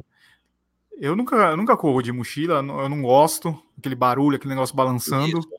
[0.99, 5.39] Eu nunca, nunca corro de mochila, eu não gosto, aquele barulho, aquele negócio balançando.
[5.39, 5.49] Isso.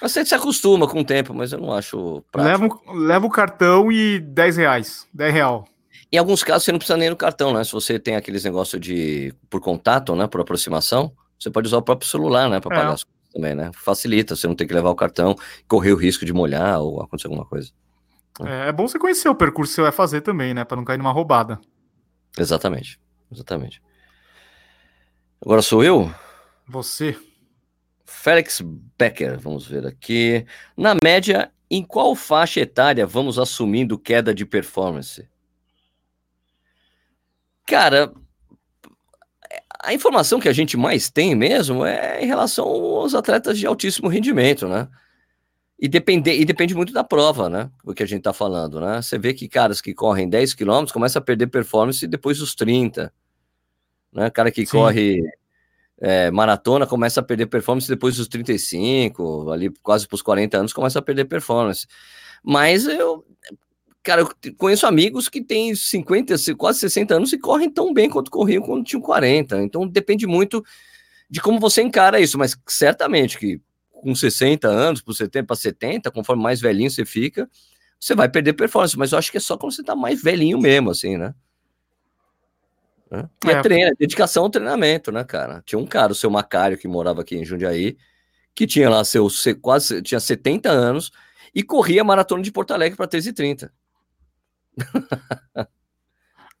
[0.00, 2.82] Você se acostuma com o tempo, mas eu não acho prático.
[2.86, 5.64] Leva, leva o cartão e 10 reais, 10 real.
[6.10, 7.64] Em alguns casos você não precisa nem no cartão, né?
[7.64, 10.26] Se você tem aqueles negócios de por contato, né?
[10.26, 12.60] Por aproximação, você pode usar o próprio celular, né?
[12.60, 12.78] Para é.
[12.78, 13.70] pagar as coisas também, né?
[13.74, 15.34] Facilita, você não tem que levar o cartão,
[15.66, 17.70] correr o risco de molhar ou acontecer alguma coisa.
[18.44, 20.64] É, é bom você conhecer o percurso que você vai fazer também, né?
[20.64, 21.60] Para não cair numa roubada.
[22.38, 22.98] Exatamente,
[23.30, 23.82] exatamente.
[25.40, 26.12] Agora sou eu?
[26.66, 27.18] Você.
[28.04, 28.62] Félix
[28.98, 30.46] Becker, vamos ver aqui.
[30.76, 35.28] Na média, em qual faixa etária vamos assumindo queda de performance?
[37.66, 38.12] Cara,
[39.82, 44.08] a informação que a gente mais tem mesmo é em relação aos atletas de altíssimo
[44.08, 44.88] rendimento, né?
[45.78, 47.68] E depende, e depende muito da prova, né?
[47.84, 49.02] O que a gente tá falando, né?
[49.02, 53.12] Você vê que caras que correm 10 km começam a perder performance depois dos 30.
[54.12, 54.30] Né?
[54.30, 54.70] Cara que Sim.
[54.70, 55.22] corre
[56.00, 60.72] é, maratona começa a perder performance depois dos 35, ali quase para os 40 anos
[60.72, 61.86] começa a perder performance.
[62.42, 63.24] Mas eu,
[64.02, 68.30] Cara, eu conheço amigos que têm 50, quase 60 anos e correm tão bem quanto
[68.30, 69.62] corriam quando tinham 40.
[69.62, 70.64] Então depende muito
[71.30, 73.60] de como você encara isso, mas certamente que
[73.92, 77.48] com 60 anos, por 70 para 70, conforme mais velhinho você fica,
[77.98, 80.58] você vai perder performance, mas eu acho que é só quando você tá mais velhinho
[80.58, 81.32] mesmo, assim, né?
[83.44, 85.62] E é, é treino, é dedicação ao treinamento, né, cara?
[85.64, 87.96] Tinha um cara, o seu Macário, que morava aqui em Jundiaí,
[88.54, 91.12] que tinha lá seus quase tinha 70 anos
[91.54, 93.70] e corria a maratona de Porto Alegre para 13h30.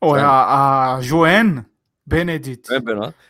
[0.00, 1.64] Ou a, a Joanne
[2.04, 2.72] Benedict.
[2.72, 2.80] É,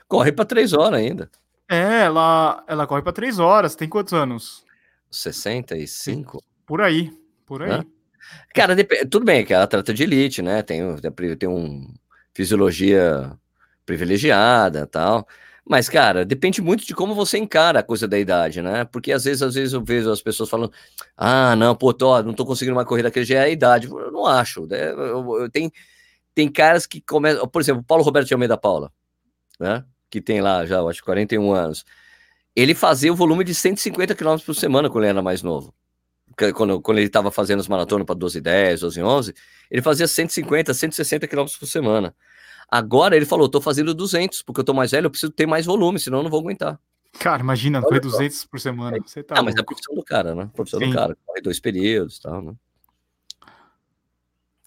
[0.08, 1.30] corre para três horas ainda.
[1.70, 3.74] É, ela, ela corre para três horas.
[3.74, 4.64] Tem quantos anos?
[5.10, 6.42] 65?
[6.66, 7.12] Por aí,
[7.46, 7.80] por aí.
[7.80, 7.84] É?
[8.54, 8.74] Cara,
[9.10, 10.62] tudo bem que ela trata de elite, né?
[10.62, 10.80] Tem,
[11.38, 11.92] tem um
[12.34, 13.32] fisiologia
[13.84, 15.26] privilegiada tal.
[15.64, 18.84] Mas, cara, depende muito de como você encara a coisa da idade, né?
[18.84, 20.72] Porque às vezes, às vezes eu vejo as pessoas falando,
[21.16, 23.86] ah, não, pô, tô, não tô conseguindo uma corrida que já é a idade.
[23.86, 24.66] Eu não acho.
[24.66, 24.90] Né?
[24.90, 25.72] Eu, eu, tem,
[26.34, 28.92] tem caras que começam, por exemplo, Paulo Roberto de Almeida Paula,
[29.60, 29.84] né?
[30.10, 31.84] Que tem lá já, acho, 41 anos.
[32.56, 35.74] Ele fazia o volume de 150 km por semana quando ele era mais novo.
[36.54, 39.34] Quando, quando ele estava fazendo as maratonas para 12 10, 12 11,
[39.70, 42.14] ele fazia 150, 160 km por semana.
[42.72, 45.66] Agora ele falou: tô fazendo 200, porque eu tô mais velho, eu preciso ter mais
[45.66, 46.80] volume, senão eu não vou aguentar.
[47.18, 48.96] Cara, imagina, foi 200 por semana.
[49.04, 50.44] Você tá ah, mas é a profissão do cara, né?
[50.44, 50.88] A profissão Sim.
[50.88, 52.54] do cara, corre dois períodos e tal, né?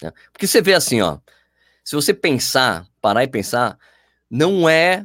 [0.04, 0.14] É.
[0.32, 1.18] Porque você vê assim, ó.
[1.84, 3.76] Se você pensar, parar e pensar,
[4.30, 5.04] não é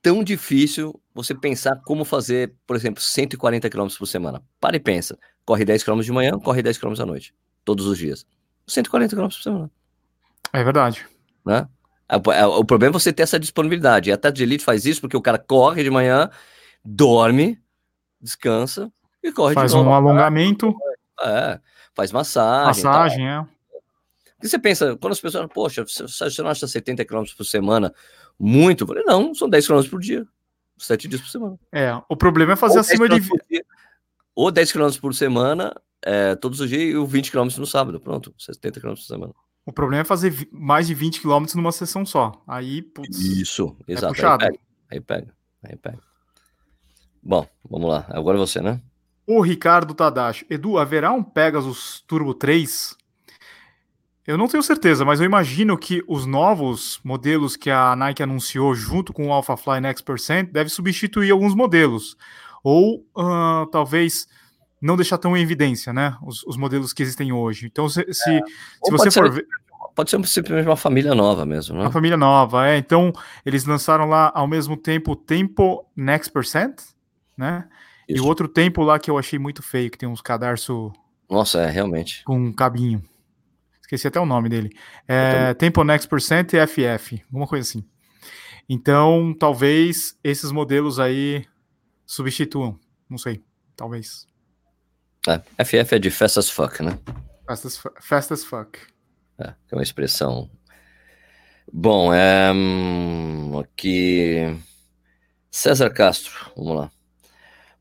[0.00, 4.40] tão difícil você pensar como fazer, por exemplo, 140 km por semana.
[4.60, 5.18] Para e pensa.
[5.44, 7.34] Corre 10 km de manhã, corre 10 km à noite.
[7.64, 8.24] Todos os dias.
[8.68, 9.70] 140 km por semana.
[10.52, 11.08] É verdade.
[11.44, 11.68] Né?
[12.10, 14.10] É, o problema é você ter essa disponibilidade.
[14.10, 16.28] E a Tata de Elite faz isso porque o cara corre de manhã,
[16.84, 17.56] dorme,
[18.20, 18.92] descansa
[19.22, 19.88] e corre faz de novo.
[19.88, 20.74] Faz um alongamento.
[21.22, 21.60] É,
[21.94, 22.84] faz massagem.
[22.84, 23.46] Massagem, é.
[24.42, 27.94] E você pensa, quando as pessoas, poxa, você não acha 70 km por semana
[28.38, 28.84] muito?
[28.84, 30.26] Eu falei, não, são 10 km por dia.
[30.78, 31.58] 7 dias por semana.
[31.70, 33.20] É, o problema é fazer acima de.
[34.34, 38.00] ou 10 km por semana, é, todos os dias, e o 20 km no sábado.
[38.00, 39.34] Pronto, 70 km por semana.
[39.64, 42.42] O problema é fazer mais de 20 km numa sessão só.
[42.46, 44.14] Aí, putz, Isso, é exato.
[44.14, 44.44] Puxado.
[44.44, 45.98] Aí, pega, aí pega, aí pega.
[47.22, 48.06] Bom, vamos lá.
[48.08, 48.80] Agora você, né?
[49.26, 50.46] O Ricardo Tadashi.
[50.50, 52.96] Edu, haverá um Pegasus Turbo 3?
[54.26, 58.74] Eu não tenho certeza, mas eu imagino que os novos modelos que a Nike anunciou
[58.74, 62.16] junto com o AlphaFly Next Percent deve substituir alguns modelos.
[62.62, 64.28] Ou uh, talvez
[64.80, 66.16] não deixar tão em evidência, né?
[66.22, 67.66] Os, os modelos que existem hoje.
[67.66, 68.12] Então, se, é.
[68.12, 68.42] se,
[68.84, 69.46] se você for ver.
[69.94, 71.82] Pode ser simplesmente uma família nova mesmo, né?
[71.82, 72.78] Uma família nova, é.
[72.78, 73.12] Então,
[73.44, 76.80] eles lançaram lá ao mesmo tempo o Tempo Next Percent,
[77.36, 77.68] né?
[78.08, 78.18] Isso.
[78.18, 80.92] E o outro tempo lá que eu achei muito feio, que tem uns cadarço.
[81.28, 82.24] Nossa, é, realmente.
[82.24, 83.02] Com um cabinho.
[83.80, 84.70] Esqueci até o nome dele.
[85.06, 87.84] É, Tempo Next Percent e FF, alguma coisa assim.
[88.68, 91.44] Então, talvez esses modelos aí
[92.06, 92.78] substituam.
[93.08, 93.42] Não sei,
[93.76, 94.29] talvez.
[95.30, 96.98] É, FF é de fast as fuck, né?
[97.46, 98.78] Fast as, fast as fuck.
[99.38, 100.50] É, é uma expressão.
[101.72, 104.56] Bom, é, hum, aqui.
[105.50, 106.90] César Castro, vamos lá.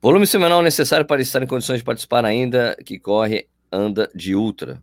[0.01, 4.81] Volume semanal necessário para estar em condições de participar ainda que corre, anda de ultra.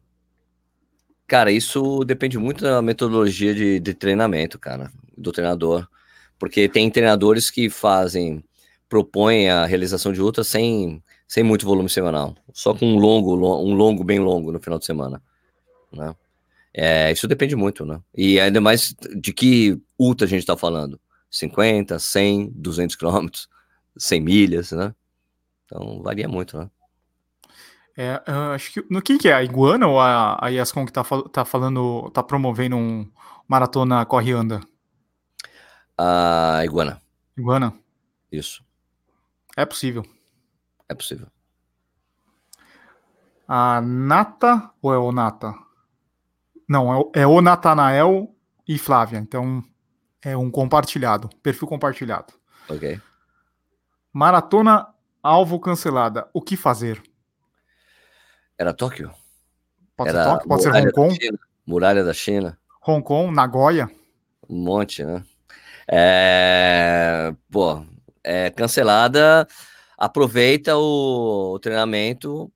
[1.27, 5.89] Cara, isso depende muito da metodologia de, de treinamento, cara, do treinador.
[6.39, 8.45] Porque tem treinadores que fazem,
[8.89, 13.75] propõem a realização de ultra sem, sem muito volume semanal, só com um longo, um
[13.75, 15.23] longo bem longo no final de semana,
[15.93, 16.15] né?
[16.73, 18.01] É, isso depende muito, né?
[18.15, 21.01] E ainda mais de que ultra a gente está falando.
[21.31, 23.49] 50, 100, 200 quilômetros,
[23.97, 24.95] 100 milhas, né?
[25.65, 26.71] Então varia muito, né?
[27.97, 28.21] É,
[28.55, 29.33] acho que no que, que é?
[29.33, 33.11] A Iguana ou a, a Yascon que tá, tá falando, tá promovendo um
[33.49, 34.61] maratona corre anda?
[35.97, 37.01] A Iguana.
[37.37, 37.73] Iguana?
[38.31, 38.63] Isso.
[39.57, 40.05] É possível.
[40.89, 41.27] É possível.
[43.49, 45.55] A Nata ou é o Nata?
[46.69, 48.35] Não, é o, é Natanael
[48.67, 49.19] e Flávia.
[49.19, 49.63] Então
[50.23, 52.33] é um compartilhado, perfil compartilhado.
[52.69, 53.01] Ok.
[54.13, 54.89] Maratona
[55.23, 56.29] alvo cancelada.
[56.33, 57.03] O que fazer?
[58.59, 59.13] Era Tóquio?
[59.97, 61.19] Pode Era ser Tóquio, pode ser Hong Kong.
[61.67, 62.59] Muralha da China.
[62.87, 63.91] Hong Kong, Nagoya.
[64.49, 65.25] Um monte, né?
[65.89, 67.85] É, pô,
[68.23, 69.47] é cancelada.
[69.97, 72.53] Aproveita o, o treinamento,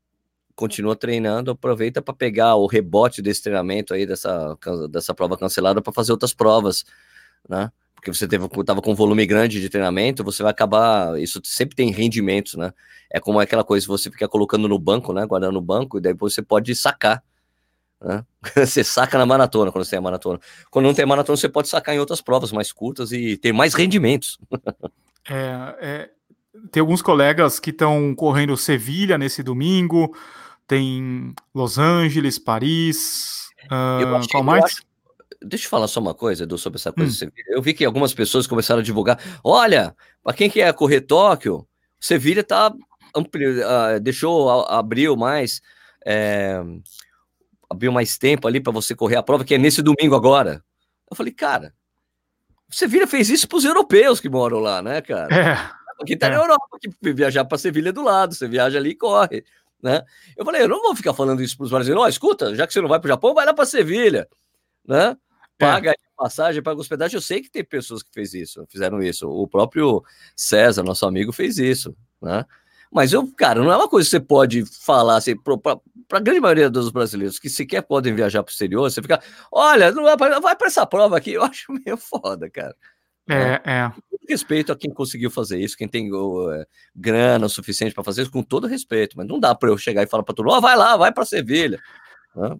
[0.54, 4.56] continua treinando, aproveita para pegar o rebote desse treinamento aí, dessa,
[4.90, 6.84] dessa prova cancelada, para fazer outras provas,
[7.48, 7.70] né?
[8.00, 11.76] porque você teve, tava com um volume grande de treinamento, você vai acabar, isso sempre
[11.76, 12.72] tem rendimentos, né?
[13.10, 15.26] É como aquela coisa, você fica colocando no banco, né?
[15.26, 17.22] Guardando no banco, e depois você pode sacar,
[18.00, 18.24] né?
[18.56, 20.40] Você saca na maratona, quando você tem a maratona.
[20.70, 23.74] Quando não tem maratona, você pode sacar em outras provas mais curtas e ter mais
[23.74, 24.38] rendimentos.
[25.28, 26.10] é, é,
[26.70, 30.16] tem alguns colegas que estão correndo Sevilha nesse domingo,
[30.66, 34.82] tem Los Angeles, Paris, uh, qual mais?
[35.42, 37.26] deixa eu falar só uma coisa, Edu, sobre essa coisa.
[37.26, 37.30] Hum.
[37.48, 39.18] Eu vi que algumas pessoas começaram a divulgar.
[39.42, 41.66] Olha, para quem quer correr Tóquio,
[41.98, 42.72] Sevilha tá
[43.16, 43.46] ampli...
[43.46, 45.60] Uh, deixou, abriu mais,
[46.04, 46.60] é...
[47.68, 50.62] abriu mais tempo ali para você correr a prova, que é nesse domingo agora.
[51.10, 51.74] Eu falei, cara,
[52.70, 55.34] Sevilha fez isso para os europeus que moram lá, né, cara?
[55.34, 55.79] É.
[56.06, 56.30] Quem tá é.
[56.30, 59.44] na Europa, que viajar para Sevilha é do lado, você viaja ali e corre,
[59.82, 60.02] né?
[60.36, 62.66] Eu falei, eu não vou ficar falando isso para os brasileiros, ó, oh, escuta, já
[62.66, 64.28] que você não vai para o Japão, vai lá para Sevilha,
[64.86, 65.16] né?
[65.60, 65.94] paga é.
[66.16, 67.16] passagem, paga hospedagem.
[67.16, 69.28] Eu sei que tem pessoas que fez isso, fizeram isso.
[69.28, 70.02] O próprio
[70.34, 72.44] César, nosso amigo, fez isso, né?
[72.90, 75.78] Mas eu, cara, não é uma coisa que você pode falar assim, para
[76.12, 79.92] a grande maioria dos brasileiros que sequer podem viajar para o exterior, você fica, olha,
[79.92, 80.02] não
[80.40, 82.74] vai para essa prova aqui, eu acho meio foda, cara.
[83.28, 83.92] É, é.
[84.30, 86.64] Respeito a quem conseguiu fazer isso, quem tem uh,
[86.94, 90.06] grana suficiente para fazer isso, com todo respeito, mas não dá para eu chegar e
[90.06, 91.78] falar para todo mundo, oh, vai lá, vai para Sevilha.
[92.34, 92.56] Né?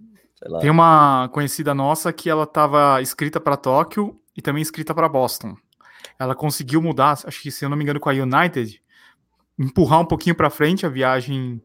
[0.61, 5.54] Tem uma conhecida nossa que ela estava escrita para Tóquio e também escrita para Boston.
[6.18, 8.83] Ela conseguiu mudar, acho que se eu não me engano, com a United,
[9.59, 11.62] empurrar um pouquinho para frente a viagem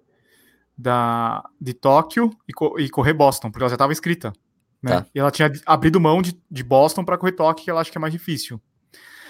[0.78, 4.34] da, de Tóquio e, co e correr Boston, porque ela já estava escrita.
[4.84, 4.92] Né?
[4.92, 5.08] Tá.
[5.16, 7.98] E ela tinha abrido mão de, de Boston para correr Tóquio, que ela acha que
[7.98, 8.62] é mais difícil.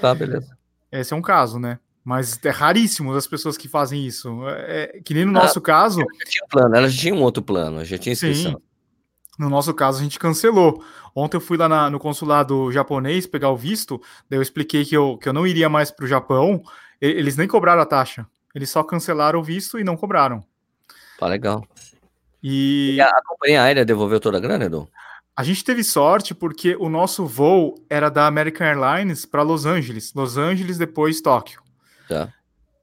[0.02, 0.58] Tá, beleza.
[1.00, 1.80] Esse é um caso, né?
[2.04, 4.48] Mas é raríssimo as pessoas que fazem isso.
[4.48, 6.04] É, é que nem no ah, nosso caso.
[6.28, 8.52] Tinha plano, ela já tinha um outro plano, já tinha inscrição.
[8.52, 8.58] Sim.
[9.38, 10.84] No nosso caso, a gente cancelou.
[11.16, 14.96] Ontem eu fui lá na, no consulado japonês pegar o visto, daí eu expliquei que
[14.96, 16.62] eu, que eu não iria mais para o Japão.
[17.02, 18.26] Eles nem cobraram a taxa.
[18.54, 20.44] Eles só cancelaram o visto e não cobraram.
[21.20, 21.66] Tá legal.
[22.42, 22.96] E...
[22.96, 24.88] e a, companhia aérea devolveu toda a grana, Edu?
[25.36, 30.13] A gente teve sorte porque o nosso voo era da American Airlines para Los Angeles.
[30.13, 31.62] Los Angeles, depois Tóquio.
[32.08, 32.32] Tá.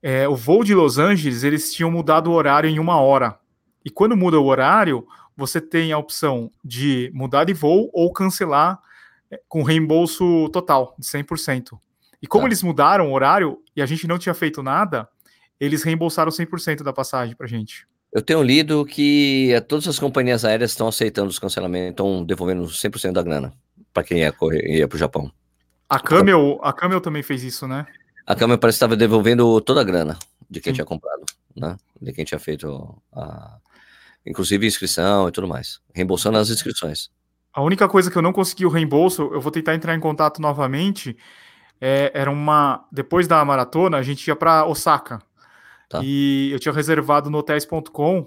[0.03, 3.39] é, o voo de Los Angeles, eles tinham mudado o horário em uma hora.
[3.85, 8.81] E quando muda o horário, você tem a opção de mudar de voo ou cancelar
[9.31, 11.79] é, com reembolso total, de 100%.
[12.21, 12.49] E como tá.
[12.49, 15.09] eles mudaram o horário e a gente não tinha feito nada,
[15.59, 17.87] eles reembolsaram 100% da passagem pra gente.
[18.13, 23.13] Eu tenho lido que todas as companhias aéreas estão aceitando os cancelamentos, estão devolvendo 100%
[23.13, 23.53] da grana
[23.93, 25.33] para quem ia, correr, ia para o Japão.
[25.89, 27.87] A Camel, a Camel também fez isso, né?
[28.27, 30.77] A Camel parece que estava devolvendo toda a grana de quem Sim.
[30.77, 31.25] tinha comprado,
[31.57, 31.77] né?
[32.01, 33.57] De quem tinha feito a,
[34.27, 37.11] inclusive inscrição e tudo mais, reembolsando as inscrições.
[37.53, 40.41] A única coisa que eu não consegui o reembolso, eu vou tentar entrar em contato
[40.41, 41.17] novamente.
[41.81, 45.19] É, era uma depois da maratona, a gente ia para Osaka.
[45.93, 46.01] Tá.
[46.03, 48.27] E eu tinha reservado no hotéis.com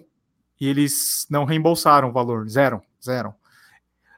[0.62, 3.34] e eles não reembolsaram o valor, zero, zero.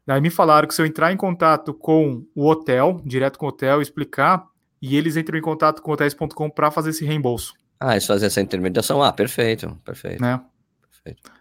[0.05, 3.49] Daí me falaram que se eu entrar em contato com o hotel, direto com o
[3.49, 4.45] hotel, explicar,
[4.81, 7.53] e eles entram em contato com hotéis.com para fazer esse reembolso.
[7.79, 9.01] Ah, eles fazem essa intermediação.
[9.01, 10.21] Ah, perfeito, perfeito.
[10.21, 10.41] Né?
[10.81, 11.31] perfeito.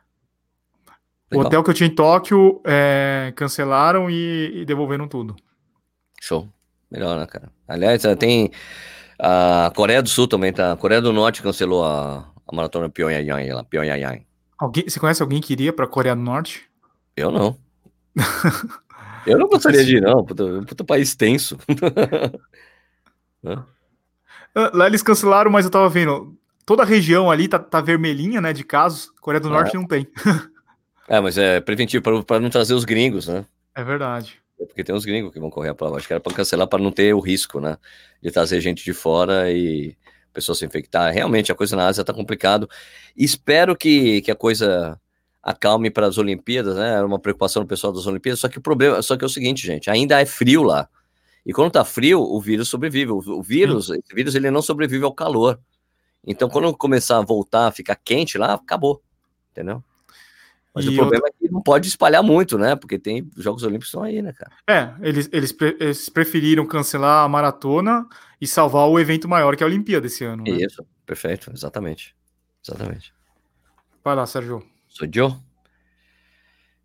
[1.35, 5.35] O hotel que eu tinha em Tóquio é, cancelaram e, e, devolveram tudo.
[6.21, 6.49] Show.
[6.89, 7.51] Melhor, né, cara?
[7.67, 8.53] Aliás, tem
[9.19, 10.73] a Coreia do Sul também tá.
[10.73, 14.27] A Coreia do Norte cancelou a, a maratona Pyongyang lá, Pyongyang.
[14.59, 16.65] Alguém, você conhece alguém que iria para a Coreia do Norte?
[17.17, 17.59] Eu não.
[19.27, 20.25] eu não gostaria de ir, não.
[20.25, 21.59] Puta, puta país tenso.
[24.59, 26.35] Ah, lá eles cancelaram, mas eu tava vendo.
[26.65, 28.55] Toda a região ali tá, tá vermelhinha, né?
[28.55, 29.13] De casos.
[29.21, 29.79] Coreia do Norte é.
[29.79, 30.09] não tem.
[31.07, 33.45] é, mas é preventivo para não trazer os gringos, né?
[33.75, 34.41] É verdade.
[34.59, 35.97] É porque tem uns gringos que vão correr a prova.
[35.97, 37.77] Acho que era para cancelar para não ter o risco, né?
[38.23, 39.97] De trazer gente de fora e
[40.33, 41.13] pessoa se infectar.
[41.13, 42.69] Realmente a coisa na Ásia tá complicado.
[43.17, 45.01] Espero que, que a coisa
[45.43, 46.95] acalme para as Olimpíadas, né?
[46.95, 48.41] Era uma preocupação do pessoal das Olimpíadas.
[48.41, 50.89] Só que o problema, só que é o seguinte, gente, ainda é frio lá.
[51.45, 53.13] E quando tá frio, o vírus sobrevive.
[53.13, 55.59] O, vírus, esse vírus, ele não sobrevive ao calor.
[56.27, 59.01] Então, quando começar a voltar, a ficar quente lá, acabou.
[59.53, 59.83] Entendeu?
[60.77, 62.77] Mas e o problema é que não pode espalhar muito, né?
[62.77, 64.53] Porque tem Jogos Olímpicos estão aí, né, cara?
[64.69, 68.07] É, eles, eles, pre eles, preferiram cancelar a maratona
[68.39, 70.45] e salvar o evento maior que é a Olimpíada esse ano.
[70.45, 70.51] Né?
[70.51, 72.15] Isso, perfeito, exatamente.
[72.63, 73.15] Exatamente.
[74.05, 74.63] Vai lá, Sérgio.
[74.87, 75.35] Sou Joe.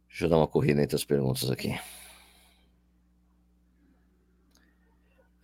[0.08, 1.78] Deixa eu dar uma corrida entre as perguntas aqui.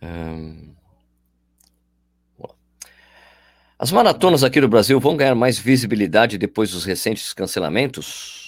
[0.00, 0.74] Um...
[3.78, 8.38] As maratonas aqui no Brasil vão ganhar mais visibilidade depois dos recentes cancelamentos?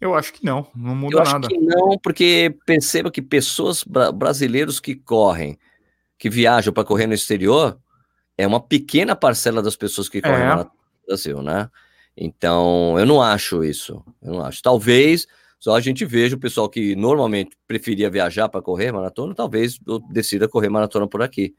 [0.00, 1.48] Eu acho que não, não muda Eu acho nada.
[1.48, 5.58] Que não, porque perceba que pessoas bra brasileiros que correm,
[6.18, 7.78] que viajam para correr no exterior,
[8.38, 10.54] é uma pequena parcela das pessoas que correm é.
[10.54, 10.70] no
[11.06, 11.68] Brasil, né?
[12.16, 14.04] Então, eu não acho isso.
[14.22, 14.62] Eu não acho.
[14.62, 15.26] Talvez
[15.58, 19.80] só a gente veja o pessoal que normalmente preferia viajar para correr maratona, talvez
[20.10, 21.56] decida correr maratona por aqui.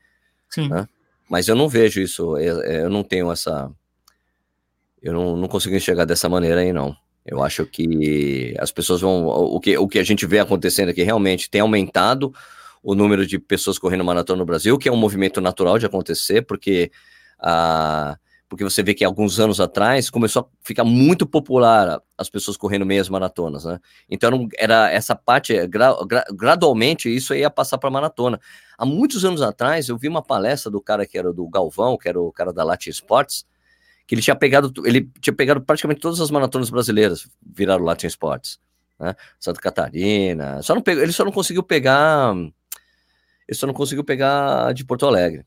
[0.50, 0.70] Sim.
[0.70, 0.88] Né?
[1.30, 3.72] Mas eu não vejo isso, eu, é, é, eu não tenho essa.
[5.02, 6.96] Eu não, não consigo enxergar dessa maneira aí, não.
[7.26, 9.26] Eu acho que as pessoas vão.
[9.28, 12.34] O que, o que a gente vê acontecendo aqui realmente tem aumentado
[12.84, 16.44] o número de pessoas correndo maratona no Brasil, que é um movimento natural de acontecer,
[16.44, 16.92] porque
[17.40, 22.56] a porque você vê que alguns anos atrás começou a ficar muito popular as pessoas
[22.56, 23.80] correndo meias maratonas, né?
[24.10, 28.40] Então era essa parte, gra, gra, gradualmente, isso ia passar para maratona.
[28.78, 32.10] Há muitos anos atrás, eu vi uma palestra do cara que era do Galvão, que
[32.10, 33.46] era o cara da Latin Sports,
[34.08, 38.60] que ele tinha pegado, ele tinha pegado praticamente todas as maratonas brasileiras, viraram Latin Sports,
[39.00, 39.16] né?
[39.40, 44.74] Santa Catarina, só não pegou, ele só não conseguiu pegar, ele só não conseguiu pegar
[44.74, 45.46] de Porto Alegre.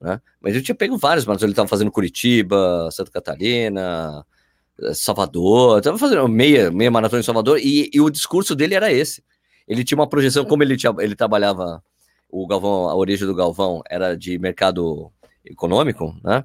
[0.00, 0.20] Né?
[0.40, 4.24] Mas eu tinha pego vários, mas ele estava fazendo Curitiba, Santa Catarina,
[4.94, 9.22] Salvador, estava fazendo meia, meia maratona em Salvador, e, e, o discurso dele era esse.
[9.68, 11.82] Ele tinha uma projeção, como ele, tinha, ele trabalhava,
[12.30, 15.12] o Galvão, a origem do Galvão era de mercado
[15.44, 16.44] econômico, né?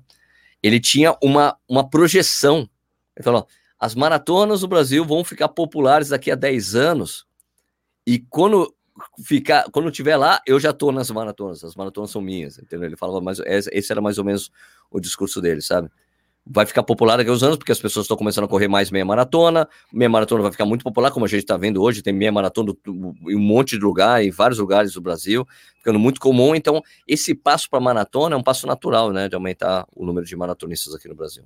[0.62, 2.70] Ele tinha uma, uma projeção.
[3.16, 3.48] Ele falou:
[3.80, 7.26] as maratonas do Brasil vão ficar populares daqui a 10 anos,
[8.06, 8.74] e quando
[9.24, 12.88] ficar, quando tiver lá, eu já tô nas maratonas, as maratonas são minhas, entendeu?
[12.88, 14.52] Ele falava mais, esse era mais ou menos
[14.90, 15.90] o discurso dele, sabe?
[16.48, 18.92] Vai ficar popular daqui a uns anos, porque as pessoas estão começando a correr mais
[18.92, 22.14] meia maratona, meia maratona vai ficar muito popular, como a gente está vendo hoje, tem
[22.14, 25.48] meia maratona em um monte de lugar, em vários lugares do Brasil,
[25.78, 29.88] ficando muito comum, então esse passo para maratona é um passo natural, né, de aumentar
[29.96, 31.44] o número de maratonistas aqui no Brasil.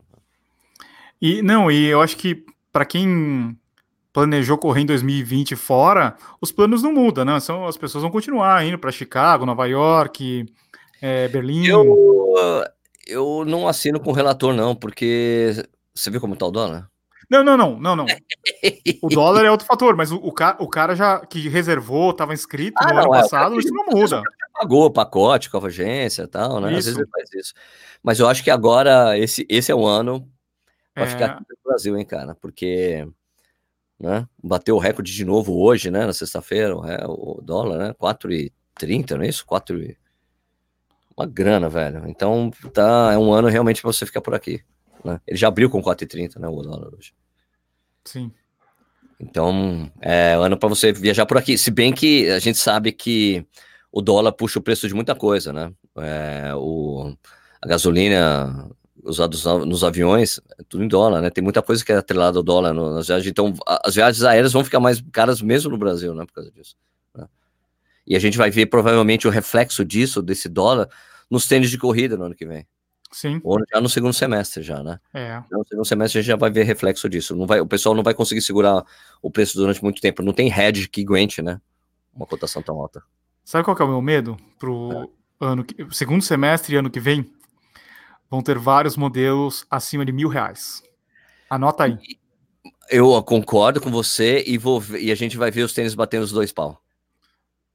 [1.22, 3.58] E não, e eu acho que para quem
[4.14, 7.40] planejou correr em 2020 fora, os planos não mudam, né?
[7.40, 10.46] São, as pessoas vão continuar indo para Chicago, Nova York,
[11.02, 11.66] é, Berlim.
[11.66, 11.86] Eu,
[13.10, 15.54] eu não assino com o relator, não, porque
[15.94, 16.90] você viu como tá o dólar?
[17.30, 18.06] Não, não, não, não, não.
[19.04, 22.34] O dólar é outro fator, mas o, o, cara, o cara já que reservou, estava
[22.34, 24.24] inscrito ah, no não, ano é, passado, isso não muda.
[24.54, 26.70] pagou o pacote com a agência e tal, né?
[26.70, 26.80] Isso.
[26.80, 27.54] Às vezes ele faz isso.
[28.02, 30.28] Mas eu acho que agora esse, esse é o ano
[30.94, 31.08] para é...
[31.08, 32.34] ficar no Brasil, hein, cara?
[32.34, 33.08] Porque
[34.00, 36.06] né, bateu o recorde de novo hoje, né?
[36.06, 37.94] Na sexta-feira, o, o dólar, né?
[37.94, 39.46] 4,30, não é isso?
[39.46, 39.98] 4 e...
[41.20, 42.08] Uma grana, velho.
[42.08, 44.64] Então, tá, é um ano realmente para você ficar por aqui.
[45.04, 45.20] Né?
[45.28, 46.48] Ele já abriu com 4,30, né?
[46.48, 47.14] O dólar hoje.
[48.06, 48.32] Sim.
[49.20, 51.58] Então, é um ano para você viajar por aqui.
[51.58, 53.46] Se bem que a gente sabe que
[53.92, 55.74] o dólar puxa o preço de muita coisa, né?
[55.98, 57.14] É, o,
[57.62, 58.70] a gasolina
[59.04, 61.30] usada nos aviões é tudo em dólar, né?
[61.30, 63.30] Tem muita coisa que é atrelada ao dólar nas viagens.
[63.30, 66.26] Então, as viagens aéreas vão ficar mais caras mesmo no Brasil, né?
[66.26, 66.78] Por causa disso.
[67.14, 67.28] Né?
[68.08, 70.88] E a gente vai ver provavelmente o reflexo disso, desse dólar,
[71.30, 72.68] nos tênis de corrida no ano que vem.
[73.12, 73.42] Sim.
[73.44, 75.00] Ou já no segundo semestre, já, né?
[75.14, 75.42] É.
[75.52, 77.36] No segundo semestre a gente já vai ver reflexo disso.
[77.36, 78.86] Não vai, o pessoal não vai conseguir segurar
[79.22, 80.22] o preço durante muito tempo.
[80.22, 81.60] Não tem hedge que aguente, né?
[82.14, 83.02] Uma cotação tão alta.
[83.44, 85.46] Sabe qual é o meu medo pro é.
[85.46, 87.32] ano que, segundo semestre e ano que vem?
[88.30, 90.84] Vão ter vários modelos acima de mil reais.
[91.50, 91.98] Anota aí.
[92.92, 96.32] Eu concordo com você e, vou, e a gente vai ver os tênis batendo os
[96.32, 96.80] dois pau.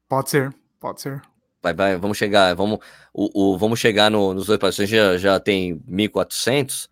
[0.08, 1.20] Pode ser, pode ser.
[1.64, 2.78] Vai, vai, vamos chegar, vamos,
[3.10, 4.86] o, o vamos chegar no, nos dois países.
[4.86, 6.90] Já, já tem 1.400,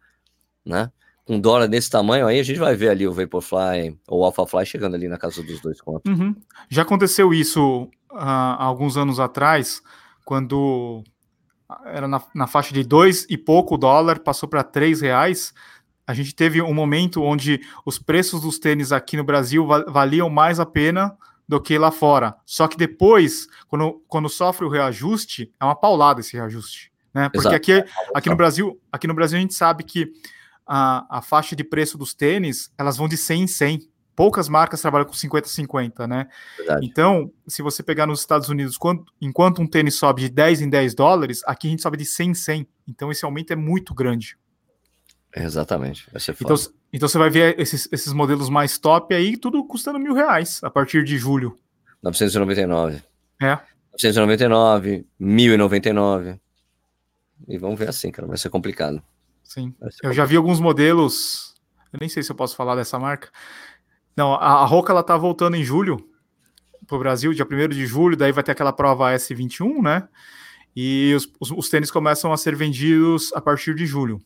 [0.65, 0.91] né?
[1.27, 4.25] Com um dólar desse tamanho, aí a gente vai ver ali o Vaporfly ou o
[4.25, 6.11] Alphafly chegando ali na casa dos dois contos.
[6.11, 6.35] Uhum.
[6.71, 9.83] Já aconteceu isso uh, há alguns anos atrás,
[10.25, 11.05] quando
[11.85, 15.53] era na, na faixa de dois e pouco dólar, passou para três reais.
[16.07, 20.59] A gente teve um momento onde os preços dos tênis aqui no Brasil valiam mais
[20.59, 21.15] a pena
[21.53, 22.35] do que lá fora.
[22.47, 26.91] Só que depois, quando, quando sofre o reajuste, é uma paulada esse reajuste.
[27.13, 27.29] Né?
[27.29, 27.85] Porque aqui,
[28.15, 30.11] aqui, no Brasil, aqui no Brasil a gente sabe que
[30.67, 33.93] a, a faixa de preço dos tênis, elas vão de 100 em 100.
[34.17, 36.27] Poucas marcas trabalham com 50 50, né?
[36.57, 36.87] Verdade.
[36.87, 40.71] Então, se você pegar nos Estados Unidos, quando, enquanto um tênis sobe de 10 em
[40.71, 42.69] 10 dólares, aqui a gente sobe de 100 em 100.
[42.89, 44.39] Então, esse aumento é muito grande.
[45.35, 46.09] Exatamente.
[46.41, 46.57] Então,
[46.93, 50.71] então você vai ver esses, esses modelos mais top aí, tudo custando mil reais a
[50.71, 51.57] partir de julho.
[52.03, 53.03] 999.
[53.41, 53.59] É.
[53.93, 56.41] 999, 1099.
[57.49, 58.29] E vamos ver assim, cara.
[58.29, 59.03] Vai ser complicado.
[59.43, 59.71] Sim.
[59.71, 60.13] Ser eu complicado.
[60.13, 61.55] já vi alguns modelos.
[61.93, 63.31] Eu nem sei se eu posso falar dessa marca.
[64.17, 66.09] Não, a, a Roca ela tá voltando em julho
[66.87, 68.17] pro Brasil, dia 1 de julho.
[68.17, 70.09] Daí vai ter aquela prova S21, né?
[70.75, 74.21] E os, os, os tênis começam a ser vendidos a partir de julho.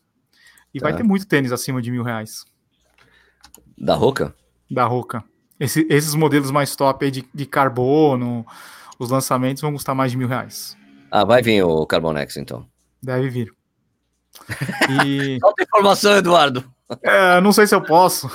[0.73, 0.89] E tá.
[0.89, 2.45] vai ter muito tênis acima de mil reais.
[3.77, 4.35] Da Roca?
[4.71, 5.25] Da Roca.
[5.59, 8.47] Esse, esses modelos mais top aí de, de carbono,
[8.99, 10.77] os lançamentos vão custar mais de mil reais.
[11.11, 12.67] Ah, vai vir o Carbonex então.
[13.03, 13.53] Deve vir.
[15.05, 15.39] E...
[15.41, 16.65] Falta informação, Eduardo.
[17.03, 18.29] É, não sei se eu posso.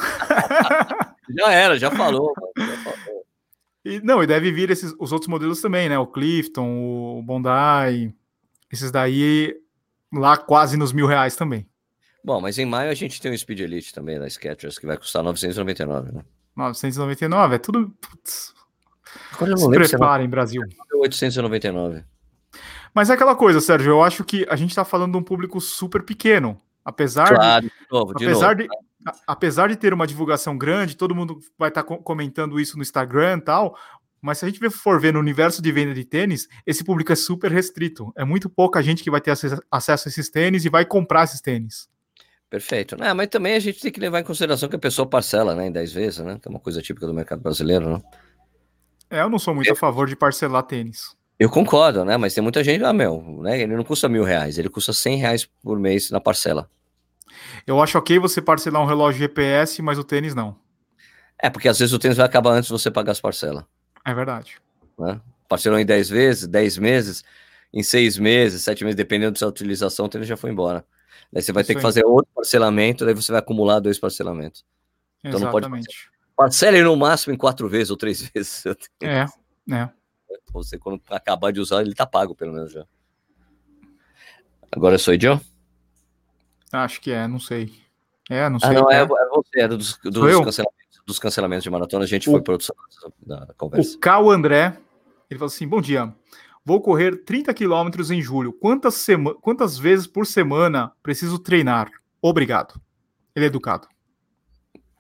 [1.38, 2.34] já era, já falou.
[2.58, 3.12] Já falou.
[3.84, 5.98] E, não, e deve vir esses, os outros modelos também, né?
[5.98, 8.14] O Clifton, o Bondi,
[8.72, 9.56] esses daí
[10.14, 11.66] lá quase nos mil reais também.
[12.24, 14.98] Bom, mas em maio a gente tem o Speed Elite também da Skechers, que vai
[14.98, 16.24] custar 999, né?
[16.56, 17.90] 999, é tudo.
[18.00, 18.54] Putz.
[19.34, 20.62] Agora eu não Se lembro preparem, se Brasil.
[20.94, 22.04] 899.
[22.94, 25.60] Mas é aquela coisa, Sérgio, eu acho que a gente está falando de um público
[25.60, 26.62] super pequeno.
[26.84, 28.68] Apesar claro, de, de, novo, de apesar novo.
[28.68, 28.92] de
[29.26, 33.38] apesar de ter uma divulgação grande, todo mundo vai estar tá comentando isso no Instagram
[33.38, 33.76] e tal,
[34.22, 37.16] mas se a gente for ver no universo de venda de tênis, esse público é
[37.16, 38.14] super restrito.
[38.16, 41.42] É muito pouca gente que vai ter acesso a esses tênis e vai comprar esses
[41.42, 41.90] tênis.
[42.52, 42.98] Perfeito.
[42.98, 45.68] Não, mas também a gente tem que levar em consideração que a pessoa parcela, né,
[45.68, 46.38] em 10 vezes, né?
[46.38, 48.02] Que é uma coisa típica do mercado brasileiro, né?
[49.10, 49.74] É, eu não sou muito eu...
[49.74, 51.16] a favor de parcelar tênis.
[51.40, 52.18] Eu concordo, né?
[52.18, 53.62] Mas tem muita gente, ah, meu, né?
[53.62, 56.70] Ele não custa mil reais, ele custa 100 reais por mês na parcela.
[57.66, 60.58] Eu acho ok você parcelar um relógio GPS, mas o tênis não.
[61.42, 63.64] É, porque às vezes o tênis vai acabar antes de você pagar as parcelas.
[64.06, 64.58] É verdade.
[65.00, 65.22] Né?
[65.48, 67.24] Parcelou em 10 vezes, 10 meses,
[67.74, 70.86] em 6 meses, 7 meses, dependendo da sua utilização, o tênis já foi embora.
[71.32, 74.66] Daí você vai Isso ter que fazer outro parcelamento, daí você vai acumular dois parcelamentos.
[75.24, 75.64] Então Exatamente.
[75.64, 78.66] não pode parcele no máximo em quatro vezes ou três vezes.
[79.02, 79.26] É,
[79.72, 79.90] é.
[80.52, 82.86] Você, quando acabar de usar, ele tá pago, pelo menos já.
[84.72, 85.40] Agora sou eu?
[86.72, 87.74] Acho que é, não sei.
[88.30, 88.70] É, não sei.
[88.70, 92.30] Ah, não, é, é você, é dos, dos cancelamentos, dos cancelamentos de maratona, a gente
[92.30, 92.58] o, foi para
[93.22, 93.96] da conversa.
[93.96, 94.78] O Cal André,
[95.30, 96.14] ele falou assim: bom dia.
[96.64, 98.54] Vou correr 30 quilômetros em julho.
[98.54, 99.34] Quantas, sema...
[99.36, 101.90] Quantas vezes por semana preciso treinar?
[102.22, 102.80] Obrigado.
[103.36, 103.88] Ele é educado.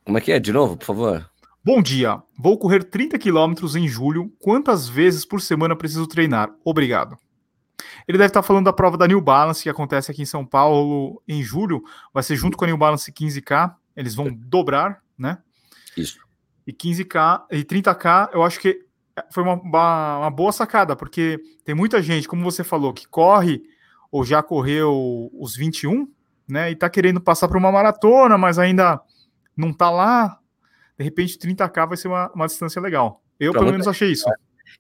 [0.04, 0.40] Como é que é?
[0.40, 1.30] De novo, por favor.
[1.64, 2.22] Bom dia.
[2.40, 4.34] Vou correr 30 quilômetros em julho.
[4.40, 6.52] Quantas vezes por semana preciso treinar?
[6.66, 7.16] Obrigado.
[8.08, 11.22] Ele deve estar falando da prova da New Balance que acontece aqui em São Paulo
[11.28, 11.84] em julho.
[12.12, 13.76] Vai ser junto com a New Balance 15K.
[13.96, 15.38] Eles vão dobrar, né?
[15.96, 16.20] Isso.
[16.66, 18.86] E 15K e 30K, eu acho que
[19.32, 23.62] foi uma, uma, boa sacada, porque tem muita gente, como você falou, que corre
[24.12, 26.08] ou já correu os 21,
[26.48, 26.72] né?
[26.72, 29.00] E tá querendo passar para uma maratona, mas ainda
[29.56, 30.40] não tá lá.
[30.98, 33.22] De repente, 30K vai ser uma, uma distância legal.
[33.40, 34.26] Eu, pelo menos, achei isso.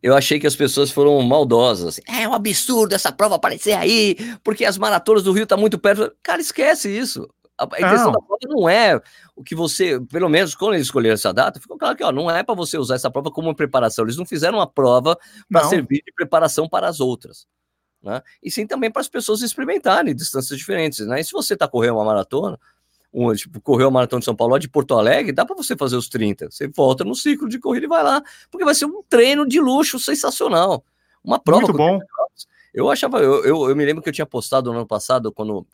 [0.02, 2.00] Eu achei que as pessoas foram maldosas.
[2.08, 6.12] É um absurdo essa prova aparecer aí, porque as maratonas do Rio tá muito perto.
[6.24, 7.28] Cara, esquece isso.
[7.62, 8.99] A intenção da prova não é
[9.36, 12.30] o que você, pelo menos quando eles escolheram essa data, ficou claro que ó, não
[12.30, 14.03] é para você usar essa prova como preparação.
[14.05, 15.18] Eles não fizeram uma prova
[15.49, 17.47] para servir de preparação para as outras.
[18.01, 18.22] Né?
[18.41, 21.05] E sim também para as pessoas experimentarem distâncias diferentes.
[21.05, 21.22] Né?
[21.22, 22.59] E se você está correndo uma maratona,
[23.14, 25.97] um, tipo, correu a maratona de São Paulo de Porto Alegre, dá para você fazer
[25.97, 26.49] os 30.
[26.49, 29.59] Você volta no ciclo de corrida e vai lá, porque vai ser um treino de
[29.59, 30.84] luxo sensacional.
[31.24, 31.68] Uma prova.
[31.68, 31.99] Muito bom.
[32.74, 35.68] Eu achava, eu, eu, eu, me lembro que eu tinha postado no ano passado, quando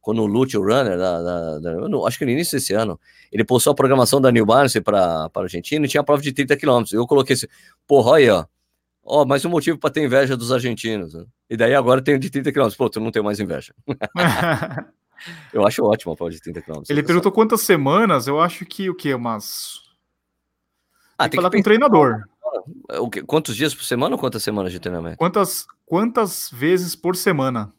[0.00, 2.98] quando o Lute, o runner, da, da, da, não, acho que no início desse ano,
[3.30, 6.32] ele postou a programação da New Balance para a Argentina e tinha a prova de
[6.32, 6.84] 30 km.
[6.92, 7.46] Eu coloquei assim,
[7.86, 8.44] porra, aí, ó.
[9.02, 11.14] Ó, mais um motivo para ter inveja dos argentinos.
[11.14, 11.24] Né?
[11.48, 12.68] E daí agora tem de 30 km.
[12.76, 13.74] Pô, tu não tem mais inveja.
[15.52, 16.82] eu acho ótimo a prova de 30 km.
[16.88, 19.14] Ele perguntou quantas semanas, eu acho que o quê?
[19.14, 19.80] Umas.
[21.18, 22.24] Ah, tem, tem que falar com o treinador.
[23.26, 25.16] Quantos dias por semana ou quantas semanas de treinamento?
[25.16, 27.72] Quantas, quantas vezes por semana?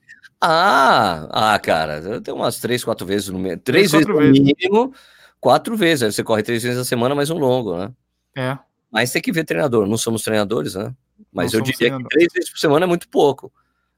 [0.44, 3.62] Ah, ah, cara, tem umas três, quatro vezes no mínimo.
[3.62, 4.92] Três, vezes no mínimo,
[5.40, 6.04] quatro vezes.
[6.04, 7.94] Aí você corre três vezes a semana, mais um longo, né?
[8.36, 8.58] É.
[8.92, 10.94] Mas tem que ver treinador, não somos treinadores, né?
[11.32, 13.54] Mas não eu diria que três vezes por semana é muito pouco.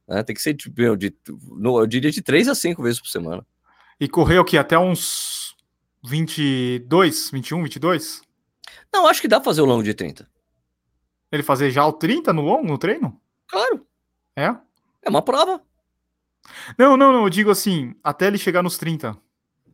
[0.05, 0.21] Né?
[0.21, 3.45] Tem que ser, tipo, eu, de, eu diria de três a cinco vezes por semana.
[3.97, 4.57] E correr o quê?
[4.57, 5.55] Até uns
[6.03, 8.21] 22, 21, 22?
[8.93, 10.27] Não, acho que dá pra fazer o longo de 30.
[11.31, 13.19] Ele fazer já o 30 no longo, no treino?
[13.47, 13.87] Claro.
[14.35, 14.53] É?
[15.01, 15.61] É uma prova.
[16.77, 19.17] Não, não, não, eu digo assim, até ele chegar nos 30.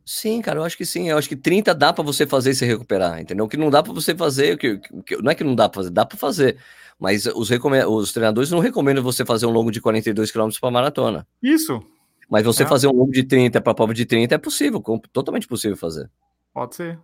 [0.04, 1.08] Sim, cara, eu acho que sim.
[1.08, 3.44] Eu acho que 30 dá para você fazer e se recuperar, entendeu?
[3.44, 5.82] O que não dá para você fazer, que, que, não é que não dá para
[5.82, 6.56] fazer, dá para fazer.
[6.98, 11.26] Mas os, os treinadores não recomendam você fazer um longo de 42 km para maratona.
[11.42, 11.82] Isso.
[12.28, 12.66] Mas você é.
[12.66, 14.82] fazer um longo de 30 para prova de 30 é possível,
[15.12, 16.10] totalmente possível fazer.
[16.52, 16.98] Pode ser.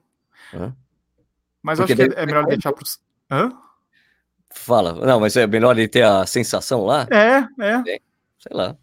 [0.55, 0.74] Hã?
[1.62, 2.84] Mas Porque acho que é melhor deixar para
[3.30, 3.51] Hã?
[4.53, 4.95] Fala.
[4.95, 7.07] Não, mas é melhor ele ter a sensação lá?
[7.11, 7.82] É, é.
[8.39, 8.76] Sei lá.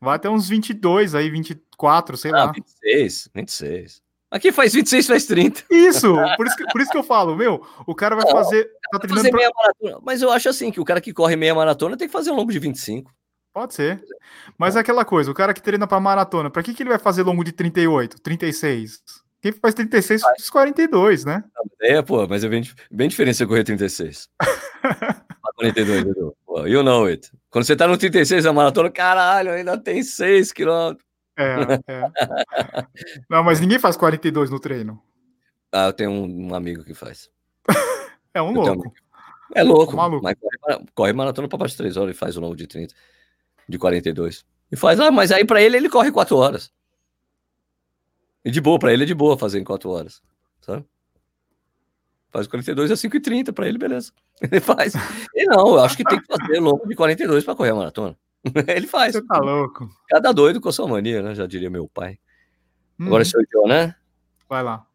[0.00, 2.52] Vai até uns 22 aí, 24, sei ah, lá.
[2.52, 4.02] 26, 26.
[4.30, 5.64] Aqui faz 26, faz 30.
[5.70, 8.70] Isso, por isso que, por isso que eu falo, meu, o cara vai fazer.
[8.92, 9.62] Tá fazer meia pra...
[9.62, 9.98] maratona.
[10.04, 12.36] Mas eu acho assim que o cara que corre meia maratona tem que fazer um
[12.36, 13.12] longo de 25.
[13.52, 14.02] Pode ser.
[14.56, 16.98] Mas é aquela coisa, o cara que treina para maratona, para que, que ele vai
[16.98, 19.02] fazer longo de 38, 36?
[19.42, 21.42] Quem faz 36 faz 42, né?
[21.80, 24.28] É, pô, mas é bem, bem diferente você correr 36.
[25.56, 26.36] 42, Edu.
[26.66, 27.30] You know it.
[27.50, 31.04] Quando você tá no 36 da maratona, caralho, ainda tem 6 quilômetros.
[31.36, 32.12] É, é.
[33.28, 35.02] Não, mas ninguém faz 42 no treino.
[35.72, 37.30] Ah, eu tenho um, um amigo que faz.
[38.34, 38.92] é um louco.
[39.54, 40.22] É louco, maluco.
[40.22, 42.94] mas corre, corre maratona para baixo de 3 horas e faz o longo de 30,
[43.68, 44.44] de 42.
[44.70, 46.72] E faz, ah, mas aí para ele, ele corre 4 horas.
[48.44, 50.22] E de boa, para ele é de boa fazer em 4 horas,
[50.60, 50.84] sabe?
[52.30, 54.12] Faz 42 a 5,30 para ele, beleza.
[54.40, 54.94] Ele faz.
[55.34, 58.16] E não, eu acho que tem que fazer longo de 42 para correr a maratona.
[58.68, 59.14] Ele faz.
[59.14, 59.88] Você tá louco.
[60.08, 61.34] Cada doido com sua mania, né?
[61.34, 62.18] Já diria meu pai.
[62.98, 63.06] Hum.
[63.06, 63.94] Agora sou eu, né?
[64.48, 64.86] Vai lá.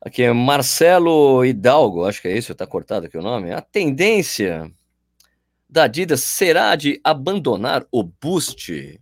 [0.00, 3.52] Aqui é Marcelo Hidalgo, acho que é isso, tá cortado aqui o nome.
[3.52, 4.70] A tendência
[5.68, 9.00] da Adidas será de abandonar o Boost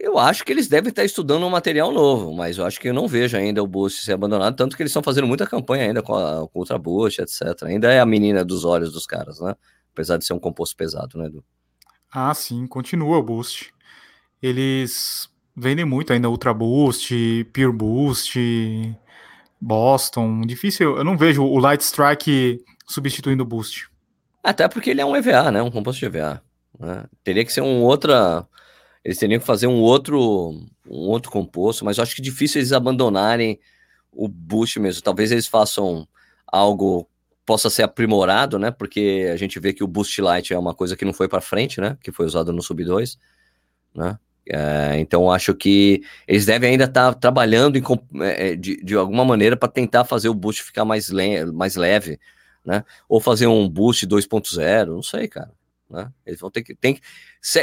[0.00, 2.94] eu acho que eles devem estar estudando um material novo, mas eu acho que eu
[2.94, 6.02] não vejo ainda o Boost ser abandonado, tanto que eles estão fazendo muita campanha ainda
[6.02, 7.64] com, a, com o Ultra Boost, etc.
[7.64, 9.54] Ainda é a menina dos olhos dos caras, né?
[9.92, 11.44] Apesar de ser um composto pesado, né, Edu?
[12.10, 13.74] Ah, sim, continua o Boost.
[14.42, 17.14] Eles vendem muito ainda Ultra Boost,
[17.52, 18.38] Pure Boost,
[19.60, 20.40] Boston.
[20.46, 23.90] Difícil, eu não vejo o Light Strike substituindo o Boost.
[24.42, 25.60] Até porque ele é um EVA, né?
[25.60, 26.42] Um composto de EVA.
[26.78, 27.04] Né?
[27.22, 28.48] Teria que ser um outra
[29.04, 30.50] eles teriam que fazer um outro,
[30.88, 33.58] um outro composto, mas eu acho que difícil eles abandonarem
[34.12, 35.02] o boost mesmo.
[35.02, 36.06] Talvez eles façam
[36.46, 37.08] algo
[37.50, 38.70] possa ser aprimorado, né?
[38.70, 41.40] Porque a gente vê que o Boost Light é uma coisa que não foi para
[41.40, 41.96] frente, né?
[42.00, 43.18] Que foi usado no Sub 2,
[43.92, 44.16] né?
[44.48, 47.82] É, então acho que eles devem ainda estar tá trabalhando em,
[48.22, 52.20] é, de, de alguma maneira para tentar fazer o boost ficar mais, le mais leve,
[52.64, 52.84] né?
[53.08, 55.50] Ou fazer um boost 2.0, não sei, cara.
[55.90, 56.08] Né?
[56.24, 56.72] Eles vão ter que.
[56.74, 57.00] Tem,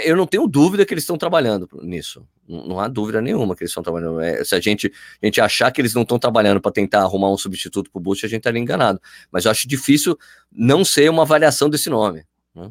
[0.04, 2.28] eu não tenho dúvida que eles estão trabalhando nisso.
[2.46, 4.20] Não, há dúvida nenhuma que eles estão trabalhando.
[4.20, 7.32] É, se a gente, a gente achar que eles não estão trabalhando para tentar arrumar
[7.32, 9.00] um substituto para o Boost, a gente estaria enganado.
[9.32, 10.18] Mas eu acho difícil
[10.52, 12.26] não ser uma variação desse nome.
[12.54, 12.70] Né?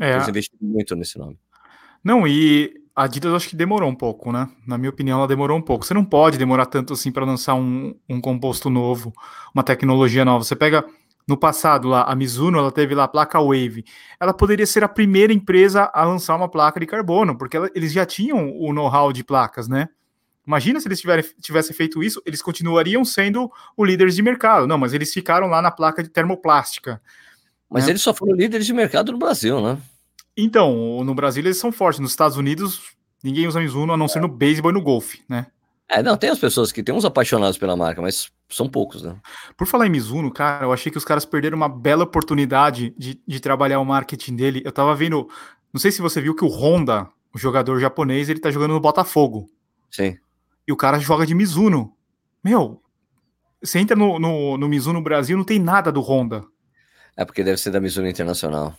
[0.00, 0.14] É.
[0.14, 1.36] Eles investiram muito nesse nome.
[2.02, 4.48] Não, e a Adidas acho que demorou um pouco, né?
[4.66, 5.84] Na minha opinião, ela demorou um pouco.
[5.84, 9.12] Você não pode demorar tanto assim para lançar um, um composto novo,
[9.54, 10.44] uma tecnologia nova.
[10.44, 10.84] Você pega
[11.26, 13.84] no passado lá, a Mizuno, ela teve lá a placa Wave.
[14.18, 17.92] Ela poderia ser a primeira empresa a lançar uma placa de carbono, porque ela, eles
[17.92, 19.88] já tinham o know-how de placas, né?
[20.46, 21.00] Imagina se eles
[21.40, 24.66] tivessem feito isso, eles continuariam sendo o líderes de mercado.
[24.66, 27.00] Não, mas eles ficaram lá na placa de termoplástica.
[27.68, 27.90] Mas né?
[27.92, 29.78] eles só foram líderes de mercado no Brasil, né?
[30.36, 32.00] Então, no Brasil eles são fortes.
[32.00, 32.80] Nos Estados Unidos,
[33.22, 35.46] ninguém usa Mizuno a não ser no beisebol e no golfe, né?
[35.90, 39.16] É, não, tem as pessoas que tem uns apaixonados pela marca, mas são poucos, né?
[39.56, 43.20] Por falar em Mizuno, cara, eu achei que os caras perderam uma bela oportunidade de,
[43.26, 44.62] de trabalhar o marketing dele.
[44.64, 45.28] Eu tava vendo,
[45.72, 48.80] não sei se você viu que o Honda, o jogador japonês, ele tá jogando no
[48.80, 49.50] Botafogo.
[49.90, 50.16] Sim.
[50.64, 51.92] E o cara joga de Mizuno.
[52.42, 52.80] Meu,
[53.60, 56.44] você entra no, no, no Mizuno Brasil, não tem nada do Honda.
[57.16, 58.76] É porque deve ser da Mizuno Internacional.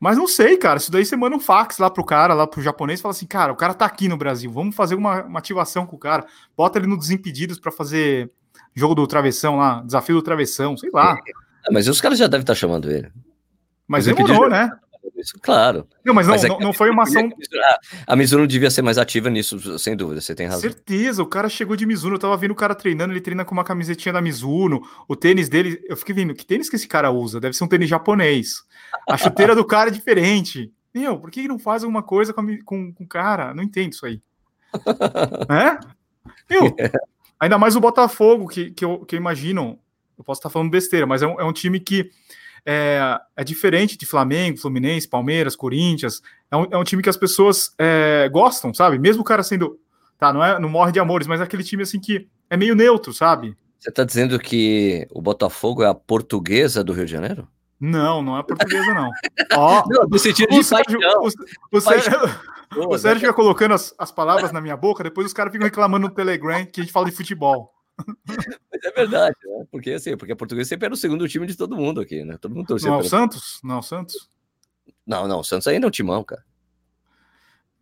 [0.00, 0.78] Mas não sei, cara.
[0.78, 3.52] Isso daí você manda um fax lá pro cara, lá pro japonês, fala assim, cara,
[3.52, 6.26] o cara tá aqui no Brasil, vamos fazer uma, uma ativação com o cara.
[6.56, 8.30] Bota ele no Desimpedidos para fazer
[8.74, 11.18] jogo do travessão lá, desafio do travessão, sei lá.
[11.66, 13.10] É, mas os caras já devem estar chamando ele.
[13.86, 14.70] Mas demorou, né?
[15.18, 15.84] Isso, claro.
[16.04, 17.28] Não, mas não, mas é não, não, foi uma ação.
[18.06, 20.60] A Mizuno devia ser mais ativa nisso, sem dúvida, você tem razão.
[20.60, 23.52] Certeza, o cara chegou de Mizuno, eu tava vendo o cara treinando, ele treina com
[23.52, 27.10] uma camisetinha da Mizuno, o tênis dele, eu fiquei vendo, que tênis que esse cara
[27.10, 27.40] usa?
[27.40, 28.62] Deve ser um tênis japonês.
[29.08, 30.72] A chuteira do cara é diferente.
[30.94, 33.52] Meu, por que não faz alguma coisa com, com, com o cara?
[33.52, 34.22] Não entendo isso aí.
[35.50, 35.80] é?
[36.48, 36.74] Meu,
[37.40, 39.80] ainda mais o Botafogo, que, que, eu, que eu imagino,
[40.16, 42.10] eu posso estar falando besteira, mas é um, é um time que
[42.70, 46.20] é, é, diferente de Flamengo, Fluminense, Palmeiras, Corinthians.
[46.50, 48.98] É um, é um time que as pessoas é, gostam, sabe?
[48.98, 49.78] Mesmo o cara sendo.
[50.18, 52.74] Tá, não, é, não morre de amores, mas é aquele time assim que é meio
[52.74, 53.56] neutro, sabe?
[53.78, 57.48] Você tá dizendo que o Botafogo é a portuguesa do Rio de Janeiro?
[57.80, 59.10] Não, não é portuguesa, não.
[59.56, 61.28] Ó, não, no sentido o Sérgio, o,
[61.72, 62.12] o, Sérgio,
[62.76, 66.08] o Sérgio fica colocando as, as palavras na minha boca, depois os caras ficam reclamando
[66.08, 67.72] no Telegram que a gente fala de futebol.
[68.26, 69.66] Mas é verdade, né?
[69.70, 72.36] Porque assim, porque a portuguesa sempre era o segundo time de todo mundo aqui, né?
[72.38, 72.90] Todo mundo torcia.
[72.90, 73.60] Não é o Santos?
[73.62, 74.30] Não é Santos?
[75.06, 76.44] Não, não, o Santos ainda é um timão, cara.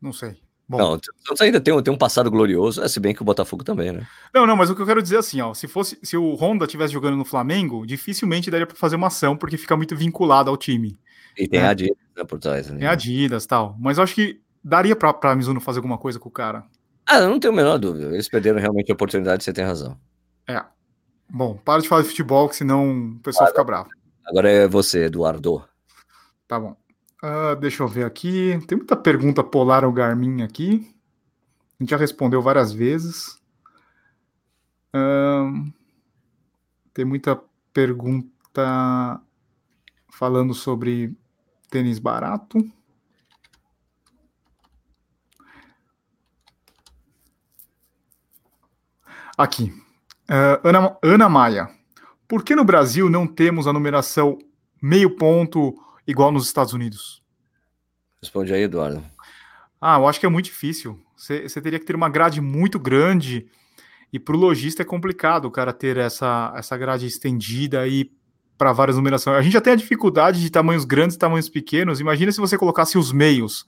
[0.00, 0.36] Não sei.
[0.68, 0.78] Bom.
[0.78, 3.62] Não, o Santos ainda tem, tem um passado glorioso, é, se bem que o Botafogo
[3.62, 4.06] também, né?
[4.34, 6.34] Não, não, mas o que eu quero dizer é assim, ó, se fosse, se o
[6.34, 10.50] Honda estivesse jogando no Flamengo, dificilmente daria para fazer uma ação, porque fica muito vinculado
[10.50, 10.98] ao time.
[11.36, 11.68] E tem né?
[11.68, 12.68] Adidas né, por trás.
[12.70, 12.78] Né?
[12.78, 13.76] Tem Adidas tal.
[13.78, 16.64] Mas eu acho que daria pra, pra Mizuno fazer alguma coisa com o cara.
[17.07, 18.07] Ah, eu não tenho a menor dúvida.
[18.07, 19.98] Eles perderam realmente a oportunidade, você tem razão.
[20.48, 20.62] É.
[21.28, 23.88] Bom, para de falar de futebol, que senão o pessoal fica bravo.
[24.26, 25.64] Agora é você, Eduardo.
[26.48, 26.76] Tá bom.
[27.22, 28.59] Uh, deixa eu ver aqui.
[28.66, 30.94] Tem muita pergunta polar ao Garmin aqui.
[31.78, 33.40] A gente já respondeu várias vezes.
[34.94, 35.72] Uh,
[36.92, 37.40] tem muita
[37.72, 39.20] pergunta
[40.11, 41.14] falando sobre
[41.70, 42.59] tênis barato.
[49.37, 49.72] Aqui.
[50.28, 51.68] Uh, Ana, Ana Maia.
[52.26, 54.39] Por que no Brasil não temos a numeração
[54.82, 55.74] meio ponto
[56.07, 57.22] igual nos Estados Unidos?
[58.20, 59.05] Responde aí, Eduardo.
[59.80, 60.99] Ah, eu acho que é muito difícil.
[61.16, 63.47] Você teria que ter uma grade muito grande
[64.12, 68.11] e para o lojista é complicado o cara ter essa, essa grade estendida aí
[68.57, 69.37] para várias numerações.
[69.37, 72.01] A gente já tem a dificuldade de tamanhos grandes e tamanhos pequenos.
[72.01, 73.66] Imagina se você colocasse os meios.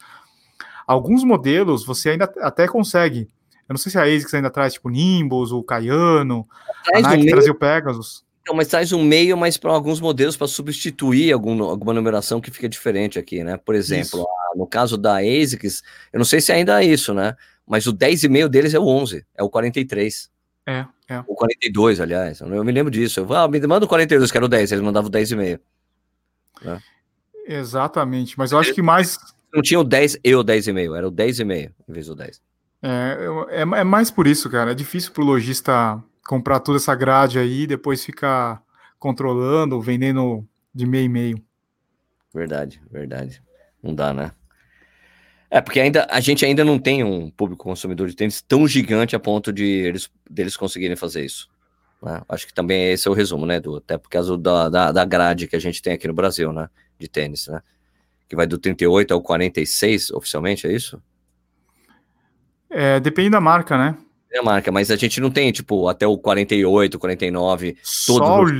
[0.87, 3.29] Alguns modelos você ainda até consegue
[3.69, 6.47] eu não sei se a ASICS ainda traz, tipo, Nimbus, o Cayano,
[6.85, 8.25] traz a Nike um trazia o Pegasus.
[8.47, 12.51] Não, mas traz um meio, mas para alguns modelos para substituir algum, alguma numeração que
[12.51, 13.59] fica diferente aqui, né?
[13.59, 17.37] Por exemplo, a, no caso da ASICS, eu não sei se ainda é isso, né?
[17.67, 20.31] Mas o 10,5 deles é o 11, é o 43.
[20.67, 21.23] É, é.
[21.27, 22.41] O 42, aliás.
[22.41, 23.21] Eu me lembro disso.
[23.21, 25.61] Eu, ah, me manda o 42, que era o 10, eles mandavam o 10,5.
[26.63, 26.81] Né?
[27.47, 29.19] Exatamente, mas eu acho que mais.
[29.53, 32.41] Não tinha o 10 e o 10,5, era o 10,5 em vez do 10.
[32.83, 33.19] É,
[33.51, 34.73] é, é mais por isso, cara.
[34.73, 38.63] É difícil pro lojista comprar toda essa grade aí e depois ficar
[38.99, 41.43] controlando, vendendo de meio e meio.
[42.35, 43.43] Verdade, verdade.
[43.83, 44.33] Não dá, né?
[45.51, 49.17] É, porque ainda a gente ainda não tem um público consumidor de tênis tão gigante
[49.17, 51.49] a ponto de eles deles conseguirem fazer isso.
[52.03, 52.21] Né?
[52.29, 55.05] Acho que também esse é o resumo, né, do até por causa da, da, da
[55.05, 56.69] grade que a gente tem aqui no Brasil, né,
[56.99, 57.63] de tênis, né,
[58.29, 61.03] que vai do 38 ao 46 oficialmente, é isso?
[62.71, 63.97] É, depende da marca, né?
[64.31, 67.77] É a marca, mas a gente não tem, tipo, até o 48, 49.
[67.83, 68.53] Só os...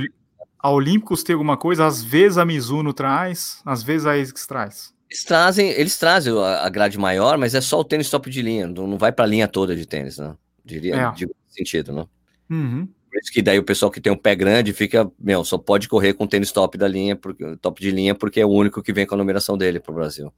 [0.57, 4.93] a Olímpicos tem alguma coisa, às vezes a Mizuno traz, às vezes a ASICS traz.
[5.09, 8.67] Eles trazem, eles trazem a grade maior, mas é só o tênis top de linha,
[8.67, 10.35] não vai para a linha toda de tênis, né?
[10.63, 11.11] Diria, é.
[11.13, 12.05] digo sentido, né?
[12.49, 12.87] Uhum.
[13.09, 15.87] Por isso que daí o pessoal que tem um pé grande fica, meu, só pode
[15.87, 18.83] correr com o tênis top da linha, porque, top de linha, porque é o único
[18.83, 20.25] que vem com a numeração dele para o Brasil.
[20.25, 20.31] Né?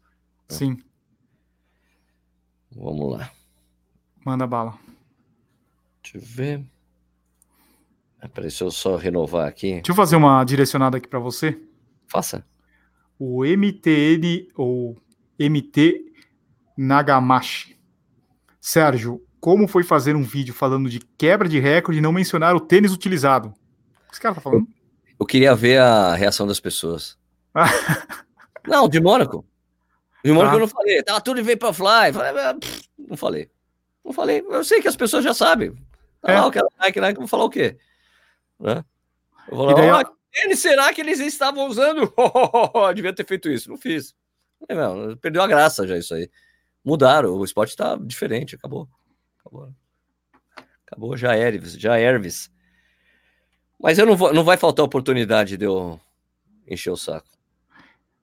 [0.58, 0.78] Sim.
[2.74, 3.30] Vamos lá.
[4.26, 4.78] Manda bala.
[6.04, 6.66] Deixa eu ver.
[8.20, 9.74] Peraí, deixa eu só renovar aqui.
[9.74, 11.60] Deixa eu fazer uma direcionada aqui para você.
[12.08, 12.46] Faça.
[13.18, 14.98] O MTN ou
[15.40, 16.06] MT
[16.78, 17.78] Nagamashi.
[18.60, 22.60] Sérgio, como foi fazer um vídeo falando de quebra de recorde e não mencionar o
[22.60, 23.50] tênis utilizado?
[23.50, 24.68] O que esse cara tá falando?
[24.68, 27.18] Eu, eu queria ver a reação das pessoas.
[28.68, 29.44] não, de Mônaco.
[30.24, 30.58] De Mônaco ah.
[30.58, 31.02] eu não falei.
[31.02, 32.14] Tava tudo em Vaporfly.
[32.14, 32.56] Falei, ah,
[33.00, 33.50] não falei.
[34.04, 34.44] Não falei.
[34.50, 35.74] Eu sei que as pessoas já sabem.
[36.22, 36.40] Tá é.
[36.40, 37.78] lá, aquela Nike, Nike, vou falar o quê?
[38.60, 38.84] Né?
[39.50, 42.14] Eu vou falar, tênis será que eles estavam usando?
[42.96, 43.70] Devia ter feito isso.
[43.70, 44.16] Não fiz.
[44.70, 46.30] Não, perdeu a graça já isso aí.
[46.84, 48.88] Mudaram, o esporte tá diferente, acabou.
[49.40, 49.74] Acabou.
[50.86, 52.52] Acabou, já Erves, já Erves.
[53.80, 56.00] Mas eu não vou, não vai faltar oportunidade de eu
[56.68, 57.28] encher o saco.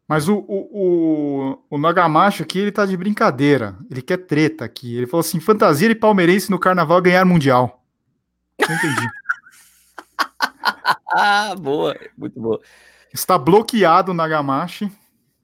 [0.09, 3.77] Mas o, o, o, o Nagamacho aqui, ele tá de brincadeira.
[3.91, 4.97] Ele quer treta aqui.
[4.97, 7.85] Ele falou assim: fantasia e palmeirense no carnaval ganhar mundial.
[8.59, 9.07] Não entendi.
[11.15, 12.59] ah, boa, muito boa.
[13.13, 14.91] Está bloqueado o Nagamashi.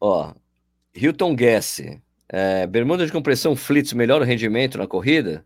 [0.01, 0.33] Ó,
[0.95, 1.83] Hilton Guess.
[2.27, 5.45] É, bermuda de compressão Flits melhora o rendimento na corrida?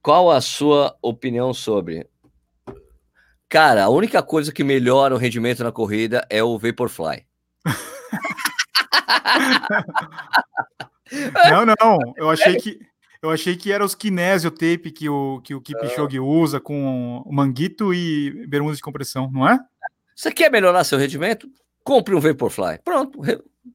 [0.00, 2.08] Qual a sua opinião sobre?
[3.48, 7.26] Cara, a única coisa que melhora o rendimento na corrida é o Vaporfly.
[11.50, 11.98] não, não.
[12.16, 12.78] Eu achei que
[13.22, 17.92] eu achei que era os kinésio tape que o que o Kipchoge usa com manguito
[17.92, 19.58] e bermuda de compressão, não é?
[20.14, 21.48] Você quer melhorar seu rendimento?
[21.82, 22.78] Compre um Vaporfly.
[22.84, 23.20] Pronto,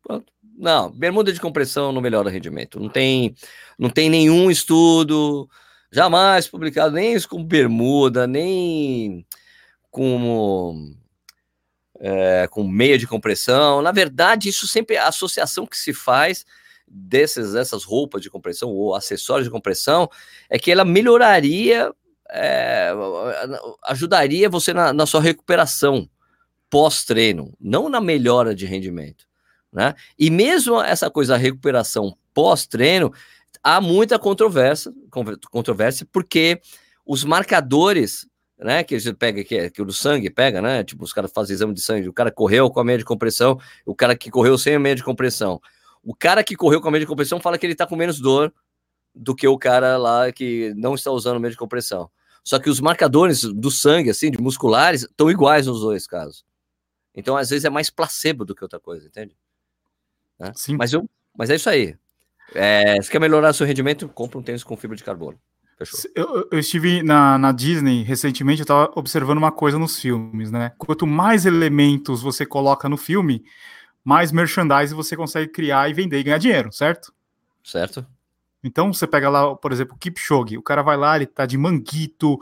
[0.02, 0.32] pronto.
[0.58, 2.80] Não, bermuda de compressão não melhora o rendimento.
[2.80, 3.36] Não tem,
[3.80, 5.50] não tem nenhum estudo
[5.92, 9.26] jamais publicado, nem isso com bermuda, nem
[9.90, 10.96] com,
[12.02, 13.82] é, com meia de compressão.
[13.82, 16.44] Na verdade, isso sempre é a associação que se faz
[16.88, 20.10] desses, dessas roupas de compressão ou acessórios de compressão
[20.50, 21.94] é que ela melhoraria,
[22.30, 22.92] é,
[23.86, 26.10] ajudaria você na, na sua recuperação
[26.70, 29.26] pós-treino, não na melhora de rendimento.
[29.72, 29.94] Né?
[30.18, 33.14] E mesmo essa coisa, a recuperação pós-treino,
[33.64, 34.92] há muita controvérsia,
[35.52, 36.60] controvérsia, porque
[37.06, 38.26] os marcadores,
[38.62, 41.54] né, que gente pega, que, que o do sangue pega, né, tipo, os caras fazem
[41.54, 44.58] exame de sangue, o cara correu com a meia de compressão, o cara que correu
[44.58, 45.60] sem a meia de compressão.
[46.04, 48.20] O cara que correu com a meia de compressão fala que ele tá com menos
[48.20, 48.54] dor
[49.14, 52.10] do que o cara lá que não está usando meia de compressão.
[52.44, 56.44] Só que os marcadores do sangue, assim, de musculares, estão iguais nos dois casos.
[57.14, 59.36] Então, às vezes, é mais placebo do que outra coisa, entende?
[60.40, 60.52] Né?
[60.56, 60.76] Sim.
[60.76, 61.08] Mas, eu,
[61.38, 61.96] mas é isso aí.
[62.56, 65.40] É, se quer melhorar seu rendimento, compra um tênis com fibra de carbono.
[65.86, 66.12] Fechou.
[66.14, 70.72] Eu, eu estive na, na, Disney recentemente, eu estava observando uma coisa nos filmes, né?
[70.78, 73.44] Quanto mais elementos você coloca no filme,
[74.04, 77.12] mais merchandise você consegue criar e vender e ganhar dinheiro, certo?
[77.64, 78.06] Certo.
[78.64, 81.58] Então você pega lá, por exemplo, o Kipchoge, o cara vai lá, ele tá de
[81.58, 82.38] manguito,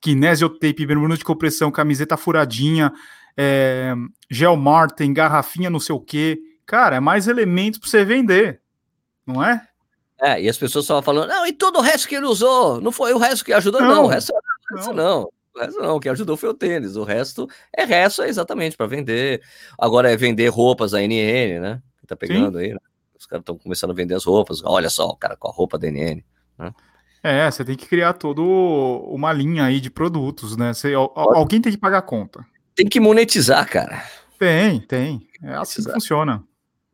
[0.00, 2.92] kinesiotape, bermuda de compressão, camiseta furadinha,
[3.36, 3.94] é,
[4.30, 6.38] gel Martin, garrafinha não sei o quê.
[6.66, 8.60] Cara, é mais elementos para você vender
[9.26, 9.66] não é?
[10.20, 12.92] É, e as pessoas estavam falando, não, e todo o resto que ele usou, não
[12.92, 15.20] foi o resto que ajudou, não, não o resto, o resto não.
[15.20, 15.28] não.
[15.54, 16.96] O resto não, o que ajudou foi o tênis.
[16.96, 19.40] O resto é resto, é exatamente para vender.
[19.78, 21.82] Agora é vender roupas da NN, né?
[22.00, 22.64] Que tá pegando Sim.
[22.64, 22.80] aí, né?
[23.16, 24.62] Os caras estão começando a vender as roupas.
[24.64, 26.24] Olha só, o cara com a roupa da NN.
[26.58, 26.72] Né?
[27.22, 30.74] É, você tem que criar toda uma linha aí de produtos, né?
[30.74, 32.44] Você, alguém tem que pagar a conta.
[32.74, 34.04] Tem que monetizar, cara.
[34.38, 35.26] Tem, tem.
[35.42, 36.42] É assim que funciona.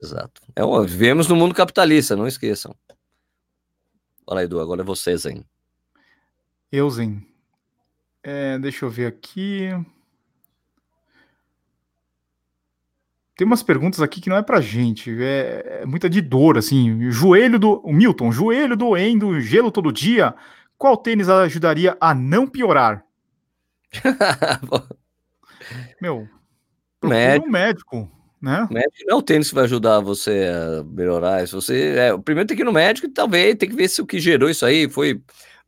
[0.03, 0.41] Exato.
[0.55, 2.75] É vivemos no mundo capitalista, não esqueçam.
[4.31, 5.45] Fala, Edu, agora é você, Zen.
[6.71, 7.27] Eu, Zen.
[8.23, 9.71] É, deixa eu ver aqui.
[13.35, 15.11] Tem umas perguntas aqui que não é pra gente.
[15.21, 17.11] É, é muita de dor, assim.
[17.11, 17.81] Joelho do.
[17.81, 20.33] O Milton, joelho doendo, gelo todo dia.
[20.79, 23.05] Qual tênis ajudaria a não piorar?
[26.01, 26.29] Meu,
[27.03, 27.49] médico.
[27.49, 28.67] um médico né?
[28.71, 31.47] O médico não é o tênis que vai ajudar você a melhorar.
[31.47, 34.01] Se você é, primeiro tem que ir no médico e talvez tem que ver se
[34.01, 35.21] o que gerou isso aí foi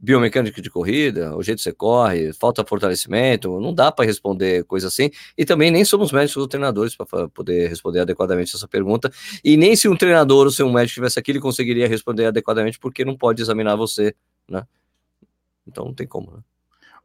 [0.03, 4.89] biomecânica de corrida, o jeito que você corre, falta fortalecimento, não dá para responder coisa
[4.89, 5.11] assim.
[5.39, 9.12] E também nem somos médicos ou treinadores para poder responder adequadamente essa pergunta.
[9.45, 12.81] E nem se um treinador ou se um médico tivesse aqui, ele conseguiria responder adequadamente,
[12.81, 14.12] porque não pode examinar você,
[14.51, 14.66] né?
[15.64, 16.41] Então não tem como, né?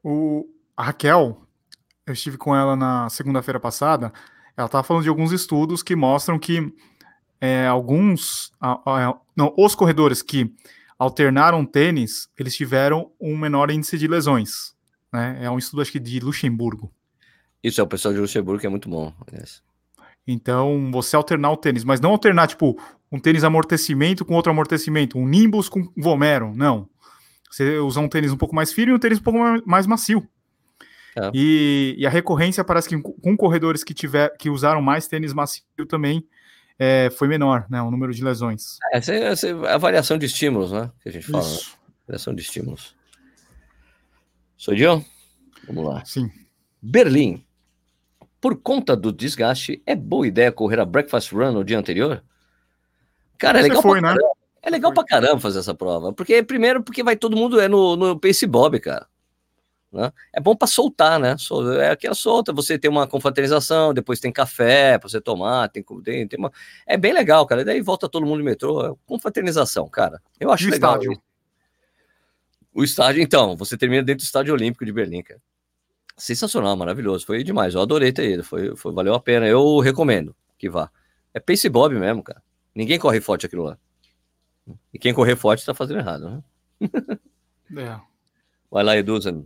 [0.03, 1.41] O a Raquel,
[2.05, 4.11] eu estive com ela na segunda-feira passada.
[4.57, 6.73] Ela estava falando de alguns estudos que mostram que
[7.39, 8.51] é, alguns.
[9.35, 10.51] não, os corredores que
[10.97, 14.75] alternaram tênis, eles tiveram um menor índice de lesões.
[15.13, 15.39] Né?
[15.43, 16.91] É um estudo, acho que de Luxemburgo.
[17.63, 19.13] Isso é o pessoal de Luxemburgo que é muito bom.
[19.31, 19.61] Yes.
[20.27, 22.77] Então, você alternar o tênis, mas não alternar, tipo,
[23.11, 26.89] um tênis amortecimento com outro amortecimento, um Nimbus com Vomero, não.
[27.49, 30.27] Você usar um tênis um pouco mais firme e um tênis um pouco mais macio.
[31.17, 31.31] É.
[31.33, 35.63] E, e, a recorrência parece que com corredores que, tiver, que usaram mais tênis macio
[35.89, 36.23] também
[36.77, 37.81] é, foi menor, né?
[37.81, 38.77] O número de lesões.
[38.93, 40.91] É, essa, essa é a variação de estímulos, né?
[41.01, 41.43] Que a gente fala.
[41.43, 41.57] Né?
[42.07, 42.95] Variação de estímulos.
[44.55, 45.03] Sou John?
[45.65, 46.05] Vamos lá.
[46.05, 46.29] Sim.
[46.79, 47.43] Berlim.
[48.39, 52.23] Por conta do desgaste, é boa ideia correr a breakfast run no dia anterior?
[53.39, 54.19] Cara, é legal foi, pra né?
[54.61, 55.03] É legal foi.
[55.03, 56.13] pra caramba fazer essa prova.
[56.13, 59.07] Porque, primeiro, porque vai todo mundo é no, no Pace Bob, cara.
[59.91, 60.11] Né?
[60.33, 61.35] É bom para soltar, né?
[61.81, 66.27] É aquela solta, você tem uma confraternização, depois tem café para você tomar, tem, tem,
[66.27, 66.51] tem uma...
[66.85, 67.61] É bem legal, cara.
[67.61, 68.85] E daí volta todo mundo de metrô.
[68.85, 70.21] É confraternização, cara.
[70.39, 70.95] Eu acho e legal.
[70.95, 71.21] Estádio?
[72.73, 75.41] O estádio, então, você termina dentro do Estádio Olímpico de Berlim, cara.
[76.15, 77.25] Sensacional, maravilhoso.
[77.25, 77.73] Foi demais.
[77.73, 78.43] Eu adorei ter ido.
[78.43, 79.47] Foi, foi, valeu a pena.
[79.47, 80.91] Eu recomendo que vá.
[81.33, 82.41] É pace bob mesmo, cara.
[82.75, 83.77] Ninguém corre forte aquilo lá.
[84.93, 86.43] E quem correr forte tá fazendo errado, né?
[87.77, 87.99] é.
[88.69, 89.45] Vai lá, Eduzan.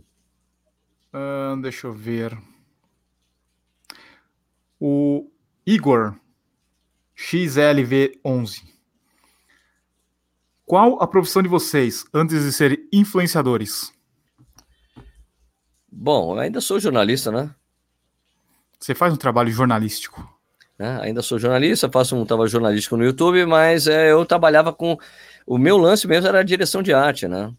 [1.12, 2.36] Uh, deixa eu ver.
[4.80, 5.30] O
[5.66, 6.14] Igor
[7.16, 8.62] XLV11.
[10.64, 13.92] Qual a profissão de vocês antes de serem influenciadores?
[15.90, 17.54] Bom, ainda sou jornalista, né?
[18.80, 20.26] Você faz um trabalho jornalístico.
[20.78, 24.96] É, ainda sou jornalista, faço um trabalho jornalístico no YouTube, mas é, eu trabalhava com.
[25.46, 27.54] O meu lance mesmo era a direção de arte, né?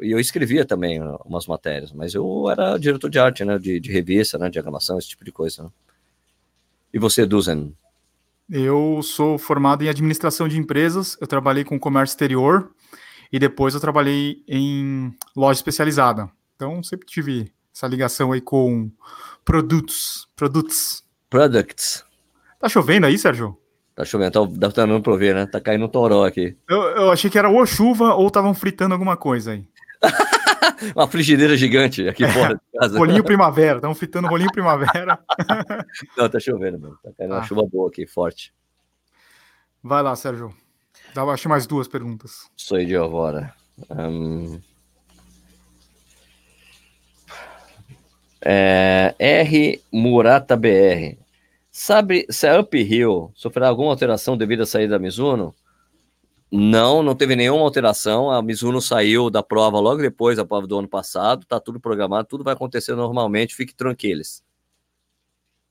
[0.00, 3.58] E eu escrevia também umas matérias, mas eu era diretor de arte, né?
[3.58, 4.48] De, de revista, né?
[4.48, 5.64] De animação, esse tipo de coisa.
[5.64, 5.70] Né?
[6.94, 7.74] E você, Duzen?
[8.50, 12.70] Eu sou formado em administração de empresas, eu trabalhei com comércio exterior
[13.32, 16.30] e depois eu trabalhei em loja especializada.
[16.54, 18.90] Então sempre tive essa ligação aí com
[19.44, 21.02] produtos, produtos.
[21.30, 22.04] Products.
[22.60, 23.56] Tá chovendo aí, Sérgio?
[23.94, 25.46] Tá chovendo, tá, tá dando pra ver, né?
[25.46, 26.56] Tá caindo um toró aqui.
[26.68, 29.66] Eu, eu achei que era ou chuva ou estavam fritando alguma coisa aí.
[30.94, 32.98] Uma frigideira gigante aqui é, fora de casa.
[32.98, 35.18] Rolinho primavera, estão fritando rolinho primavera.
[36.16, 36.98] Não, tá chovendo, mano.
[37.02, 37.38] Tá caindo ah.
[37.38, 38.52] uma chuva boa aqui, forte.
[39.82, 40.54] Vai lá, Sérgio.
[41.14, 42.50] Dá, acho mais duas perguntas.
[42.56, 43.54] Sou de agora.
[43.90, 44.60] Um...
[48.44, 51.16] É, R Murata BR.
[51.70, 55.54] Sabe se a Uphill sofrerá alguma alteração devido à saída da Mizuno?
[56.54, 58.30] Não, não teve nenhuma alteração.
[58.30, 61.46] A Mizuno saiu da prova logo depois da prova do ano passado.
[61.46, 63.54] Tá tudo programado, tudo vai acontecer normalmente.
[63.56, 64.42] Fique tranquilos.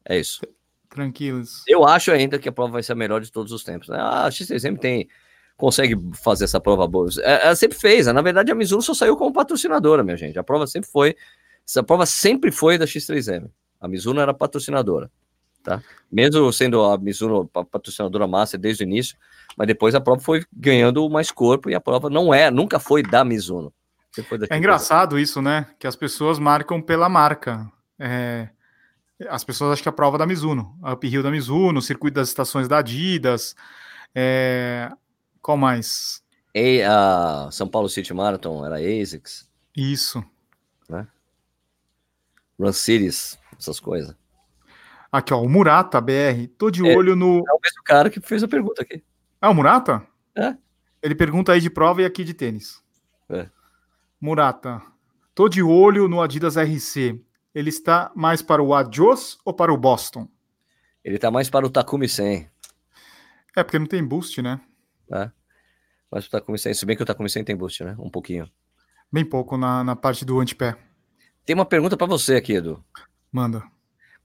[0.04, 0.42] É isso.
[0.90, 1.64] Tranquilos.
[1.68, 3.90] Eu acho ainda que a prova vai ser a melhor de todos os tempos.
[3.90, 3.98] Né?
[4.00, 5.08] Ah, a X3M tem
[5.56, 7.08] consegue fazer essa prova boa.
[7.20, 8.08] É, ela sempre fez.
[8.08, 8.14] Né?
[8.14, 10.40] Na verdade, a Mizuno só saiu como patrocinadora, minha gente.
[10.40, 11.16] A prova sempre foi.
[11.64, 13.48] Essa prova sempre foi da X3M.
[13.80, 15.12] A Mizuno era patrocinadora.
[15.62, 15.84] Tá?
[16.12, 19.16] Mesmo sendo a Mizuno patrocinadora massa desde o início,
[19.58, 23.04] mas depois a prova foi ganhando mais corpo e a prova não é, nunca foi
[23.04, 23.74] da Mizuno.
[24.50, 25.68] é engraçado isso, né?
[25.80, 27.72] Que as pessoas marcam pela marca.
[28.00, 28.50] É,
[29.30, 32.16] as pessoas acham que a prova é da Mizuno, a uphill da Mizuno, o circuito
[32.16, 33.56] das estações da Adidas.
[34.16, 34.92] É,
[35.42, 36.22] qual mais?
[36.54, 39.50] E a São Paulo City Marathon era ASICS.
[39.76, 40.24] Isso.
[40.90, 41.08] Né?
[42.60, 44.16] Run Cities, essas coisas.
[45.12, 46.48] Aqui, ó, o Murata BR.
[46.58, 47.38] Tô de é, olho no.
[47.40, 49.04] É o mesmo cara que fez a pergunta aqui.
[49.42, 50.06] Ah, o Murata?
[50.38, 50.56] É.
[51.02, 52.80] Ele pergunta aí de prova e aqui de tênis.
[53.28, 53.50] É.
[54.22, 54.80] Murata.
[55.34, 57.20] Tô de olho no Adidas RC.
[57.56, 60.30] Ele está mais para o Adios ou para o Boston?
[61.04, 62.48] Ele está mais para o Takumi 100.
[63.56, 64.62] É, porque não tem boost, né?
[65.12, 65.32] É.
[66.12, 67.96] Mas o Takumi 100, se bem que o Takumi 100 tem boost, né?
[67.98, 68.48] Um pouquinho.
[69.12, 70.78] Bem pouco na, na parte do antepé.
[71.44, 72.84] Tem uma pergunta para você aqui, Edu.
[73.32, 73.64] Manda.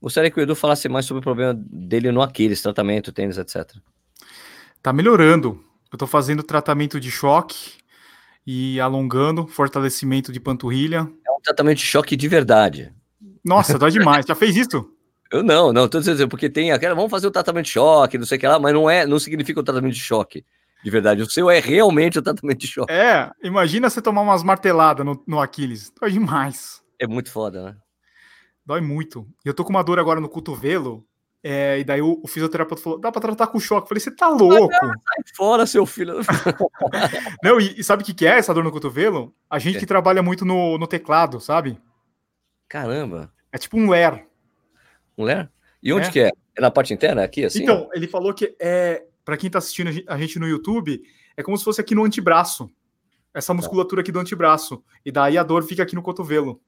[0.01, 3.77] Gostaria que o Edu falasse mais sobre o problema dele no Aquiles, tratamento, tênis, etc.
[4.87, 5.61] Tá melhorando.
[5.93, 7.73] Eu tô fazendo tratamento de choque
[8.47, 11.11] e alongando, fortalecimento de panturrilha.
[11.27, 12.95] É um tratamento de choque de verdade.
[13.45, 14.25] Nossa, dá demais.
[14.25, 14.89] Já fez isso?
[15.29, 18.25] Eu não, não, tô dizendo, porque tem aquela, vamos fazer o tratamento de choque, não
[18.25, 20.45] sei o que lá, mas não é, não significa o tratamento de choque.
[20.85, 22.93] De verdade, o seu é realmente o tratamento de choque.
[22.93, 25.93] É, imagina você tomar umas marteladas no, no Aquiles.
[26.01, 26.81] Dói demais.
[26.97, 27.77] É muito foda, né?
[28.65, 29.27] Dói muito.
[29.45, 31.05] E eu tô com uma dor agora no cotovelo.
[31.49, 33.85] É, e daí o, o, fisioterapeuta falou: dá pra tratar com choque.
[33.85, 34.75] Eu falei: você tá louco?
[34.75, 36.17] sai fora, seu filho.
[37.41, 39.33] não, e, e sabe o que, que é essa dor no cotovelo?
[39.49, 39.79] A gente é.
[39.79, 41.81] que trabalha muito no, no teclado, sabe?
[42.69, 43.33] Caramba.
[43.53, 44.27] É tipo um ler.
[45.17, 45.49] Um ler?
[45.81, 46.11] E onde é.
[46.11, 46.31] que é?
[46.57, 47.23] É na parte interna?
[47.23, 47.63] Aqui, assim?
[47.63, 49.05] Então, ele falou que é.
[49.25, 51.01] Pra quem tá assistindo a gente no YouTube,
[51.37, 52.69] é como se fosse aqui no antebraço.
[53.33, 53.55] Essa tá.
[53.55, 54.83] musculatura aqui do antebraço.
[55.05, 56.61] E daí a dor fica aqui no cotovelo.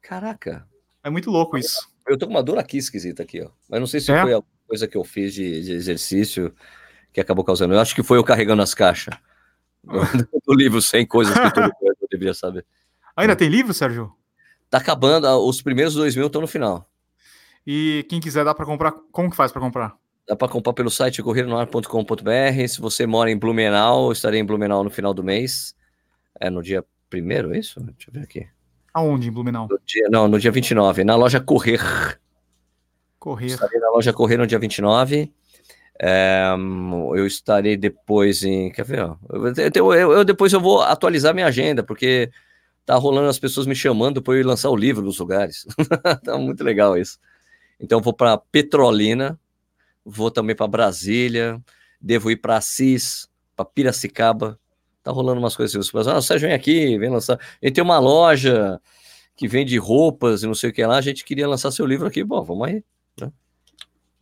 [0.00, 0.66] Caraca.
[1.04, 1.91] É muito louco isso.
[2.06, 3.50] Eu tô com uma dor aqui esquisita aqui, ó.
[3.68, 4.20] Mas não sei se é?
[4.20, 6.54] foi a coisa que eu fiz de, de, exercício
[7.12, 7.74] que acabou causando.
[7.74, 9.14] Eu acho que foi eu carregando as caixas
[9.84, 9.92] do,
[10.46, 12.64] do livro sem coisas que todo mundo deveria saber.
[13.16, 14.12] Ainda tem livro, Sérgio?
[14.70, 16.88] Tá acabando, os primeiros dois mil estão no final.
[17.66, 19.96] E quem quiser dá para comprar, como que faz para comprar?
[20.26, 22.68] Dá para comprar pelo site corredonoar.com.br.
[22.68, 25.74] Se você mora em Blumenau, eu estarei em Blumenau no final do mês.
[26.40, 27.80] É no dia primeiro, é isso?
[27.80, 28.48] Deixa eu ver aqui.
[28.94, 29.68] Aonde, em Blumenau?
[29.70, 31.80] No dia, não, no dia 29, na loja Correr.
[33.18, 33.46] Correr.
[33.46, 35.32] Estarei na loja Correr no dia 29.
[35.98, 36.48] É,
[37.14, 38.70] eu estarei depois em.
[38.72, 38.98] Quer ver?
[39.74, 42.30] Eu, eu, eu, depois eu vou atualizar minha agenda, porque
[42.84, 45.64] tá rolando as pessoas me chamando para eu ir lançar o livro nos lugares.
[46.24, 47.18] tá muito legal isso.
[47.78, 49.38] Então eu vou para Petrolina,
[50.04, 51.60] vou também para Brasília,
[52.00, 54.58] devo ir para Assis, para Piracicaba,
[55.02, 56.10] tá rolando umas coisas assim.
[56.10, 57.38] Ah, o Sérgio vem aqui, vem lançar.
[57.60, 58.80] Ele tem uma loja
[59.36, 62.06] que vende roupas e não sei o que lá, a gente queria lançar seu livro
[62.06, 62.84] aqui, bom, vamos aí.
[63.20, 63.32] Né?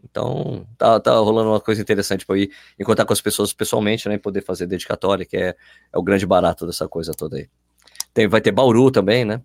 [0.03, 4.14] Então, tá, tá rolando uma coisa interessante para ir encontrar com as pessoas pessoalmente, né,
[4.14, 5.57] e poder fazer dedicatória, que é,
[5.93, 7.49] é o grande barato dessa coisa toda aí.
[8.14, 9.41] Tem, vai ter Bauru também, né?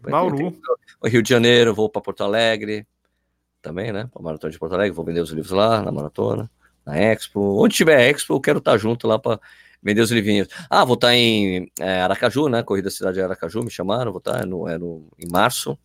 [0.00, 0.50] Vai Bauru.
[0.50, 2.86] Ter, Rio de Janeiro, vou para Porto Alegre
[3.62, 4.08] também, né?
[4.12, 6.50] Para Maratona de Porto Alegre, vou vender os livros lá na maratona,
[6.84, 7.62] na Expo.
[7.62, 9.40] Onde tiver Expo, eu quero estar tá junto lá para
[9.82, 10.48] vender os livrinhos.
[10.68, 12.62] Ah, vou estar em é, Aracaju, né?
[12.62, 15.78] Corrida Cidade de Aracaju, me chamaram, vou estar tá no, é no, em março.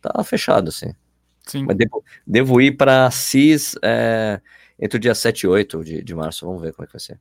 [0.00, 0.92] Tá fechado, assim.
[1.46, 1.64] Sim.
[1.64, 4.40] Mas devo, devo ir para CIS é,
[4.78, 6.46] entre o dia 7 e 8 de, de março.
[6.46, 7.18] Vamos ver como é que vai ser.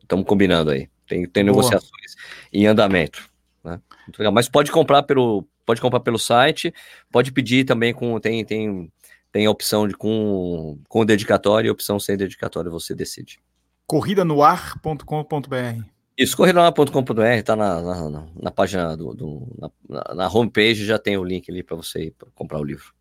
[0.00, 0.88] Estamos combinando aí.
[1.06, 2.14] Tem, tem negociações
[2.52, 3.28] em andamento.
[3.64, 3.80] Né?
[4.32, 6.74] Mas pode comprar pelo pode comprar pelo site,
[7.12, 8.92] pode pedir também com tem tem
[9.30, 13.40] tem a opção de com com dedicatório e opção sem dedicatório, você decide
[13.90, 15.84] corridanoar.com.br.
[16.16, 19.48] Isso, corridanoar.com.br, está na, na, na, página do, do
[19.88, 22.94] na, na, homepage, já tem o link ali para você ir comprar o livro.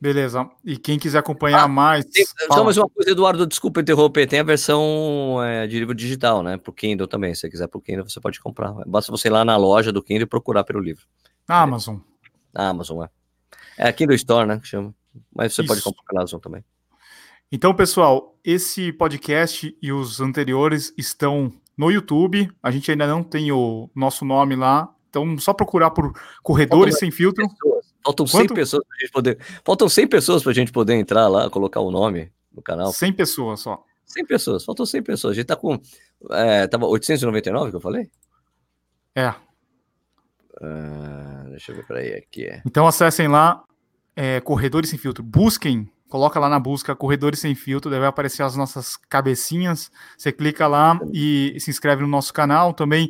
[0.00, 0.48] Beleza.
[0.64, 2.06] E quem quiser acompanhar ah, mais.
[2.06, 4.26] Tem, só mais uma coisa, Eduardo, desculpa interromper.
[4.26, 6.56] Tem a versão é, de livro digital, né?
[6.56, 7.34] Pro Kindle também.
[7.34, 8.72] Se você quiser pro Kindle, você pode comprar.
[8.86, 11.04] Basta você ir lá na loja do Kindle e procurar pelo livro.
[11.46, 11.98] Na Amazon.
[12.52, 13.08] Na Amazon, é.
[13.76, 14.58] É a Kindle Store, né?
[14.58, 14.94] Que chama.
[15.34, 15.68] Mas você Isso.
[15.68, 16.64] pode comprar pela Amazon também.
[17.54, 22.50] Então, pessoal, esse podcast e os anteriores estão no YouTube.
[22.60, 24.92] A gente ainda não tem o nosso nome lá.
[25.08, 27.48] Então, só procurar por Corredores Sem Filtro.
[27.48, 27.94] Pessoas.
[28.04, 28.54] Faltam 100 Quanto?
[28.54, 29.38] pessoas para gente poder.
[29.64, 32.92] Faltam 100 pessoas para a gente poder entrar lá, colocar o nome no canal.
[32.92, 33.84] 100 pessoas só.
[34.04, 35.30] 100 pessoas, faltam 100 pessoas.
[35.30, 35.80] A gente tá com.
[36.32, 38.10] É, tava 899 que eu falei?
[39.14, 39.28] É.
[40.60, 42.46] Uh, deixa eu ver para aí aqui.
[42.46, 42.62] É.
[42.66, 43.62] Então acessem lá,
[44.16, 45.22] é, Corredores Sem Filtro.
[45.22, 49.90] Busquem coloca lá na busca Corredores Sem Filtro, deve aparecer as nossas cabecinhas.
[50.16, 52.72] Você clica lá e se inscreve no nosso canal.
[52.72, 53.08] Também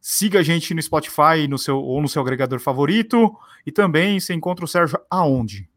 [0.00, 3.36] siga a gente no Spotify no seu, ou no seu agregador favorito.
[3.66, 5.68] E também você encontra o Sérgio aonde?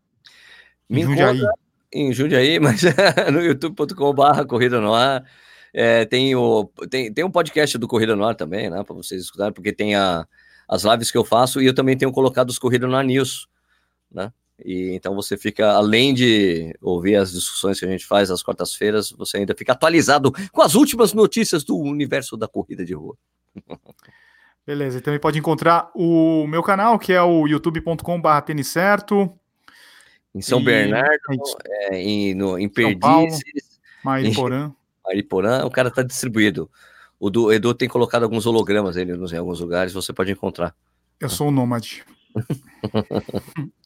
[0.88, 1.41] Me em Jundiaí.
[1.91, 2.84] Em Jundiaí, mas
[3.34, 5.26] no youtube.com.br Corrida no Ar.
[5.74, 8.84] É, tem, o, tem, tem um podcast do Corrida no Ar também, né?
[8.84, 10.24] Para vocês escutarem, porque tem a,
[10.67, 13.47] as lives que eu faço e eu também tenho colocado os Corrida no Ar News,
[14.11, 14.32] né?
[14.64, 19.12] E então você fica, além de ouvir as discussões que a gente faz às quartas-feiras,
[19.12, 23.16] você ainda fica atualizado com as últimas notícias do universo da corrida de rua.
[24.66, 29.32] Beleza, então também pode encontrar o meu canal, que é o youtube.com.br tênis certo.
[30.34, 30.64] Em São e...
[30.64, 31.18] Bernardo,
[31.66, 33.80] é, em, no, em Perdizes.
[34.03, 34.72] Mariporã.
[35.03, 36.70] Mariporã, o cara está distribuído.
[37.20, 40.76] O do Edu tem colocado alguns hologramas ele em alguns lugares, você pode encontrar.
[41.20, 42.05] Eu sou o nômade.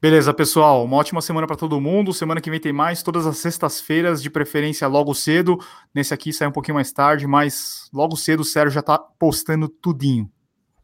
[0.00, 0.84] Beleza, pessoal.
[0.84, 2.12] Uma ótima semana para todo mundo.
[2.12, 5.58] Semana que vem tem mais, todas as sextas-feiras, de preferência logo cedo.
[5.92, 9.68] Nesse aqui sai um pouquinho mais tarde, mas logo cedo o Sérgio já tá postando
[9.68, 10.30] tudinho.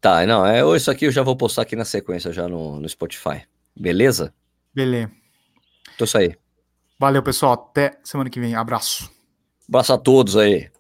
[0.01, 2.89] Tá, não, é isso aqui eu já vou postar aqui na sequência já no, no
[2.89, 3.43] Spotify.
[3.75, 4.35] Beleza?
[4.75, 5.11] Beleza.
[5.95, 6.37] Então é isso aí.
[6.99, 7.53] Valeu, pessoal.
[7.53, 8.55] Até semana que vem.
[8.55, 9.11] Abraço.
[9.69, 10.71] Abraço a todos aí.